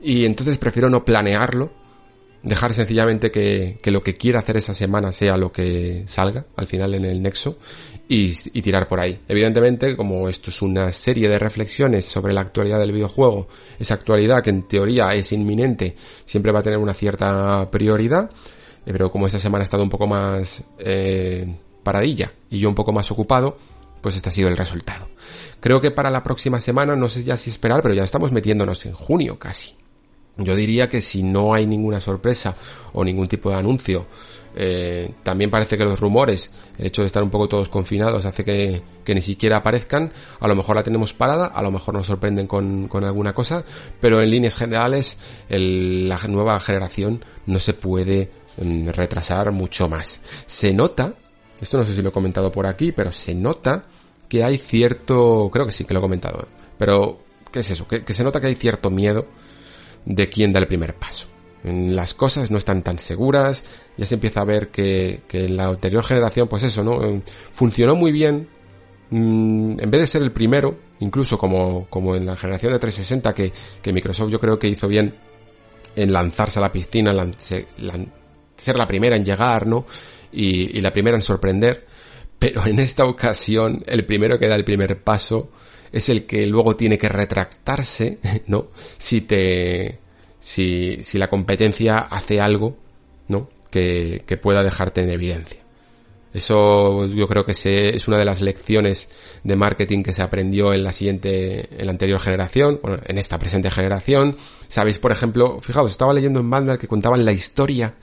[0.00, 1.72] y entonces prefiero no planearlo
[2.44, 6.66] dejar sencillamente que, que, lo que quiera hacer esa semana sea lo que salga al
[6.66, 7.58] final en el nexo
[8.08, 9.18] y, tirar por ahí.
[9.28, 13.48] Evidentemente, como esto es una serie de reflexiones sobre la actualidad del videojuego,
[13.78, 18.30] esa actualidad que en teoría es inminente, siempre va a tener una cierta prioridad,
[18.86, 21.46] eh, pero como esta semana ha estado un poco más eh,
[21.82, 23.56] paradilla y yo un poco más ocupado,
[24.00, 25.08] pues este ha sido el resultado.
[25.60, 28.84] Creo que para la próxima semana, no sé ya si esperar, pero ya estamos metiéndonos
[28.84, 29.74] en junio casi.
[30.36, 32.54] Yo diría que si no hay ninguna sorpresa
[32.92, 34.06] o ningún tipo de anuncio,
[34.56, 38.44] eh, también parece que los rumores, el hecho de estar un poco todos confinados hace
[38.44, 42.46] que, ni siquiera aparezcan, a lo mejor la tenemos parada, a lo mejor nos sorprenden
[42.46, 43.64] con, alguna cosa,
[44.00, 48.30] pero en líneas generales la nueva generación no se puede
[48.62, 50.22] mm, retrasar mucho más.
[50.46, 51.14] Se nota,
[51.60, 53.86] esto no sé si lo he comentado por aquí, pero se nota
[54.28, 56.48] que hay cierto, creo que sí que lo he comentado,
[56.78, 57.18] pero
[57.50, 57.88] ¿qué es eso?
[57.88, 59.26] que se nota que hay cierto miedo
[60.04, 61.33] de quién da el primer paso.
[61.64, 63.64] Las cosas no están tan seguras,
[63.96, 67.02] ya se empieza a ver que, en la anterior generación, pues eso, ¿no?
[67.02, 68.48] Eh, funcionó muy bien,
[69.08, 73.34] mm, en vez de ser el primero, incluso como, como en la generación de 360
[73.34, 75.14] que, que Microsoft yo creo que hizo bien
[75.96, 79.86] en lanzarse a la piscina, ser la primera en llegar, ¿no?
[80.32, 81.86] Y la primera en sorprender,
[82.38, 85.50] pero en esta ocasión el primero que da el primer paso
[85.92, 88.68] es el que luego tiene que retractarse, ¿no?
[88.98, 90.00] Si te,
[90.44, 92.76] si, si la competencia hace algo,
[93.28, 93.48] ¿no?
[93.70, 95.60] Que, que pueda dejarte en evidencia.
[96.34, 99.08] Eso yo creo que es una de las lecciones
[99.42, 103.38] de marketing que se aprendió en la siguiente, en la anterior generación, bueno, en esta
[103.38, 104.36] presente generación.
[104.68, 107.94] Sabéis, por ejemplo, fijaos, estaba leyendo en Vandal que contaban la historia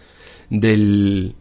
[0.49, 1.35] del,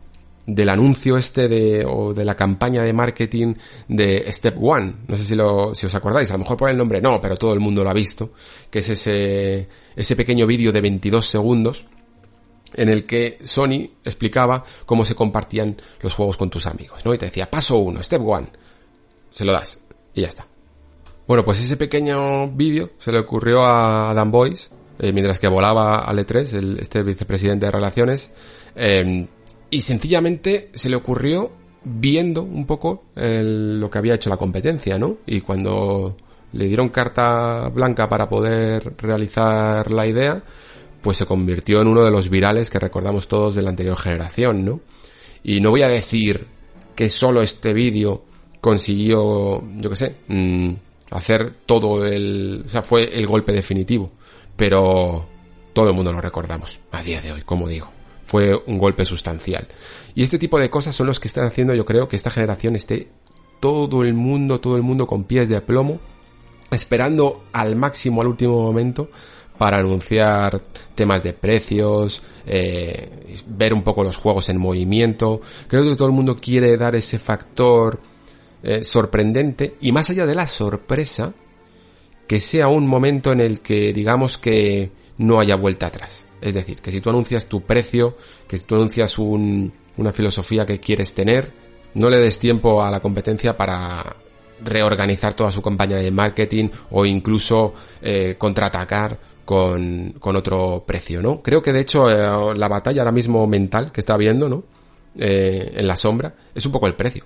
[0.55, 3.55] del anuncio este de, o de la campaña de marketing
[3.89, 4.95] de Step One.
[5.07, 7.37] No sé si lo, si os acordáis, a lo mejor por el nombre no, pero
[7.37, 8.33] todo el mundo lo ha visto,
[8.71, 11.85] que es ese, ese pequeño vídeo de 22 segundos
[12.75, 17.15] en el que Sony explicaba cómo se compartían los juegos con tus amigos, ¿no?
[17.15, 18.47] Y te decía, paso uno, step one,
[19.31, 19.81] se lo das,
[20.15, 20.47] y ya está.
[21.27, 26.05] Bueno, pues ese pequeño vídeo se le ocurrió a Dan Boyce, eh, mientras que volaba
[26.05, 28.33] al E3, el, este vicepresidente de relaciones,
[28.75, 29.27] eh,
[29.71, 31.53] y sencillamente se le ocurrió
[31.85, 35.19] viendo un poco lo que había hecho la competencia, ¿no?
[35.27, 36.17] Y cuando
[36.53, 40.43] le dieron carta blanca para poder realizar la idea,
[41.01, 44.65] pues se convirtió en uno de los virales que recordamos todos de la anterior generación,
[44.65, 44.81] ¿no?
[45.43, 46.47] Y no voy a decir
[46.95, 48.25] que solo este vídeo
[48.61, 50.73] consiguió, yo qué sé, mm,
[51.13, 54.11] hacer todo el, o sea, fue el golpe definitivo,
[54.57, 55.27] pero
[55.73, 57.91] todo el mundo lo recordamos a día de hoy, como digo
[58.25, 59.67] fue un golpe sustancial.
[60.15, 62.77] Y este tipo de cosas son los que están haciendo yo creo que esta generación
[62.77, 63.09] esté
[63.61, 66.01] todo el mundo, todo el mundo con pies de plomo,
[66.71, 69.11] esperando al máximo al último momento
[69.59, 70.63] para anunciar
[70.95, 75.43] temas de precios, eh, ver un poco los juegos en movimiento.
[75.69, 78.01] Creo que todo el mundo quiere dar ese factor
[78.63, 81.35] eh, sorprendente y más allá de la sorpresa,
[82.27, 86.25] que sea un momento en el que digamos que no haya vuelta atrás.
[86.41, 88.17] Es decir, que si tú anuncias tu precio,
[88.49, 91.53] que si tú anuncias una filosofía que quieres tener,
[91.95, 94.17] no le des tiempo a la competencia para
[94.63, 101.43] reorganizar toda su campaña de marketing o incluso eh, contraatacar con, otro precio, ¿no?
[101.43, 104.63] Creo que de hecho eh, la batalla ahora mismo mental que está habiendo, ¿no?
[105.17, 107.25] Eh, en la sombra es un poco el precio.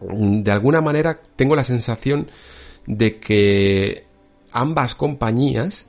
[0.00, 2.30] De alguna manera tengo la sensación
[2.86, 4.06] de que
[4.52, 5.86] ambas compañías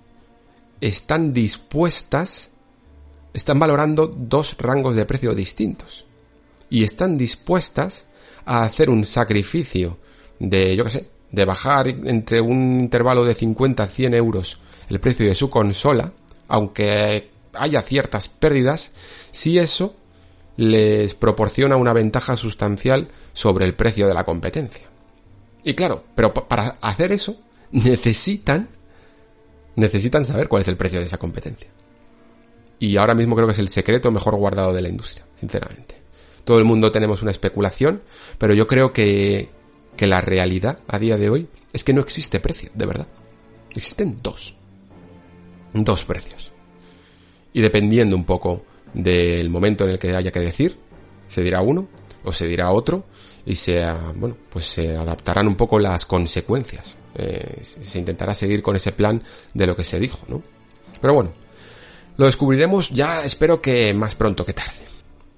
[0.87, 2.51] están dispuestas,
[3.33, 6.05] están valorando dos rangos de precio distintos.
[6.69, 8.05] Y están dispuestas
[8.45, 9.97] a hacer un sacrificio
[10.37, 14.99] de, yo qué sé, de bajar entre un intervalo de 50 a 100 euros el
[14.99, 16.13] precio de su consola,
[16.47, 18.91] aunque haya ciertas pérdidas,
[19.31, 19.95] si eso
[20.57, 24.87] les proporciona una ventaja sustancial sobre el precio de la competencia.
[25.63, 27.37] Y claro, pero para hacer eso
[27.71, 28.69] necesitan
[29.75, 31.67] necesitan saber cuál es el precio de esa competencia.
[32.79, 35.95] Y ahora mismo creo que es el secreto mejor guardado de la industria, sinceramente.
[36.43, 38.01] Todo el mundo tenemos una especulación,
[38.37, 39.49] pero yo creo que,
[39.95, 43.07] que la realidad a día de hoy es que no existe precio, de verdad.
[43.71, 44.55] Existen dos.
[45.73, 46.51] Dos precios.
[47.53, 48.63] Y dependiendo un poco
[48.93, 50.77] del momento en el que haya que decir,
[51.27, 51.87] se dirá uno
[52.23, 53.05] o se dirá otro
[53.45, 53.81] y se,
[54.15, 59.21] bueno, pues se adaptarán un poco las consecuencias eh, se intentará seguir con ese plan
[59.53, 60.43] de lo que se dijo, ¿no?
[61.01, 61.33] Pero bueno,
[62.17, 64.85] lo descubriremos ya espero que más pronto que tarde.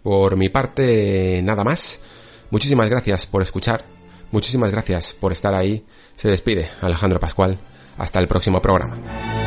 [0.04, 2.02] Por mi parte, nada más.
[2.50, 3.84] Muchísimas gracias por escuchar.
[4.32, 5.86] Muchísimas gracias por estar ahí.
[6.16, 7.58] Se despide Alejandro Pascual.
[7.98, 9.47] Hasta el próximo programa.